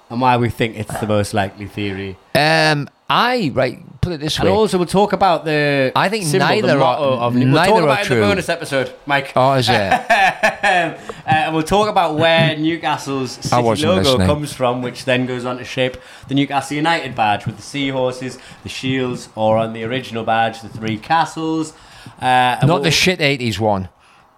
and 0.09 0.23
why 0.23 0.39
we 0.39 0.49
think 0.49 0.79
it's 0.79 0.99
the 1.01 1.07
most 1.07 1.35
likely 1.35 1.67
theory. 1.67 2.17
Um, 2.35 2.89
I 3.09 3.51
right. 3.55 3.81
Put 4.01 4.13
it 4.15 4.21
this 4.21 4.39
way. 4.39 4.49
And 4.49 4.55
also, 4.57 4.77
we'll 4.77 4.87
talk 4.87 5.13
about 5.15 5.45
the. 5.47 5.93
I 5.97 6.09
think 6.11 6.25
symbol, 6.25 6.47
the 6.49 6.55
neither 6.55 6.73
are- 6.75 6.79
motto 6.79 7.19
of 7.19 7.35
we'll 7.35 7.47
neither 7.47 7.71
talk 7.71 7.81
are 7.81 7.85
about 7.85 8.11
in 8.11 8.21
the 8.21 8.27
bonus 8.27 8.49
episode, 8.51 8.93
Mike. 9.07 9.33
oh, 9.37 9.55
is 9.55 9.69
it? 9.71 10.01
Uh, 10.65 10.97
and 11.27 11.55
we'll 11.55 11.63
talk 11.63 11.89
about 11.91 12.17
where 12.17 12.57
Newcastle's 12.57 13.33
city 13.33 13.55
logo 13.63 13.95
listening. 13.97 14.27
comes 14.27 14.53
from, 14.53 14.81
which 14.83 15.05
then 15.05 15.27
goes 15.27 15.45
on 15.45 15.59
to 15.59 15.65
shape 15.65 15.97
the 16.29 16.35
Newcastle 16.35 16.77
United 16.77 17.15
badge 17.15 17.45
with 17.47 17.57
the 17.57 17.63
seahorses, 17.63 18.39
the 18.63 18.69
shields, 18.71 19.29
or 19.35 19.57
on 19.59 19.73
the 19.75 19.85
original 19.85 20.25
badge, 20.25 20.61
the 20.63 20.69
three 20.69 20.97
castles. 20.99 21.73
Uh, 22.21 22.57
Not 22.63 22.65
we'll- 22.67 22.81
the 22.81 22.91
shit 22.91 23.21
80s 23.21 23.59
one. 23.59 23.89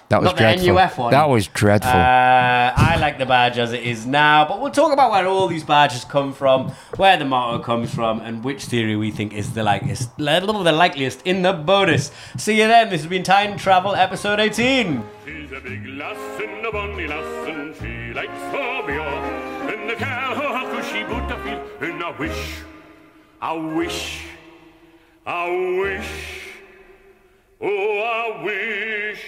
That 0.09 0.21
was 0.21 0.27
Not 0.27 0.37
the 0.37 0.42
dreadful. 0.42 0.75
NUF 0.75 0.99
one. 0.99 1.11
That 1.11 1.29
was 1.29 1.49
dreadful. 1.49 1.90
Uh, 1.90 2.73
I 2.77 2.97
like 3.01 3.19
the 3.19 3.27
badge 3.27 3.59
as 3.59 3.73
it 3.73 3.83
is 3.83 4.07
now, 4.07 4.47
but 4.47 4.61
we'll 4.61 4.71
talk 4.71 4.92
about 4.92 5.11
where 5.11 5.27
all 5.27 5.49
these 5.49 5.64
badges 5.64 6.05
come 6.05 6.33
from, 6.33 6.69
where 6.97 7.16
the 7.16 7.25
motto 7.25 7.59
comes 7.62 7.92
from, 7.92 8.21
and 8.21 8.45
which 8.45 8.66
theory 8.66 8.95
we 8.95 9.11
think 9.11 9.33
is 9.35 9.55
the 9.55 9.64
likeliest, 9.64 10.16
the 10.16 10.73
likeliest 10.73 11.23
in 11.27 11.42
the 11.42 11.53
bonus. 11.53 12.12
See 12.37 12.61
you 12.61 12.69
then. 12.69 12.88
This 12.90 13.01
has 13.01 13.11
been 13.11 13.25
Tyne 13.25 13.59
Travel 13.59 13.97
episode 13.97 14.38
18. 14.38 15.03
She's 15.25 15.51
a 15.51 15.61
big 15.61 15.85
lass 15.87 16.40
and 16.40 16.64
a 16.66 16.71
bonny 16.71 17.09
lass 17.09 17.49
and 17.49 17.75
she 17.75 18.14
likes 18.14 18.31
her 18.31 18.87
beer. 18.87 19.01
And 19.01 19.90
the 19.90 19.95
cow 19.97 20.35
her 20.37 20.77
cushy 20.77 21.03
butterfield 21.03 21.69
and 21.81 22.03
I 22.05 22.11
wish, 22.16 22.59
I 23.42 23.53
wish, 23.55 24.23
I 25.27 25.49
wish, 25.81 26.45
Oh, 27.61 27.69
I 27.69 28.42
wish 28.45 29.25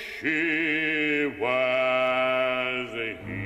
was 1.41 2.93
here. 3.27 3.39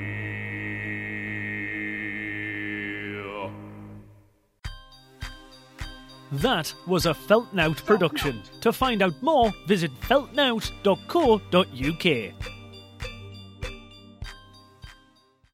That 6.33 6.73
was 6.85 7.05
a 7.05 7.13
Feltnowt 7.13 7.85
production. 7.85 8.41
To 8.61 8.73
find 8.73 9.01
out 9.01 9.13
more, 9.21 9.53
visit 9.67 9.91
feltnowt.co.uk. 10.01 12.33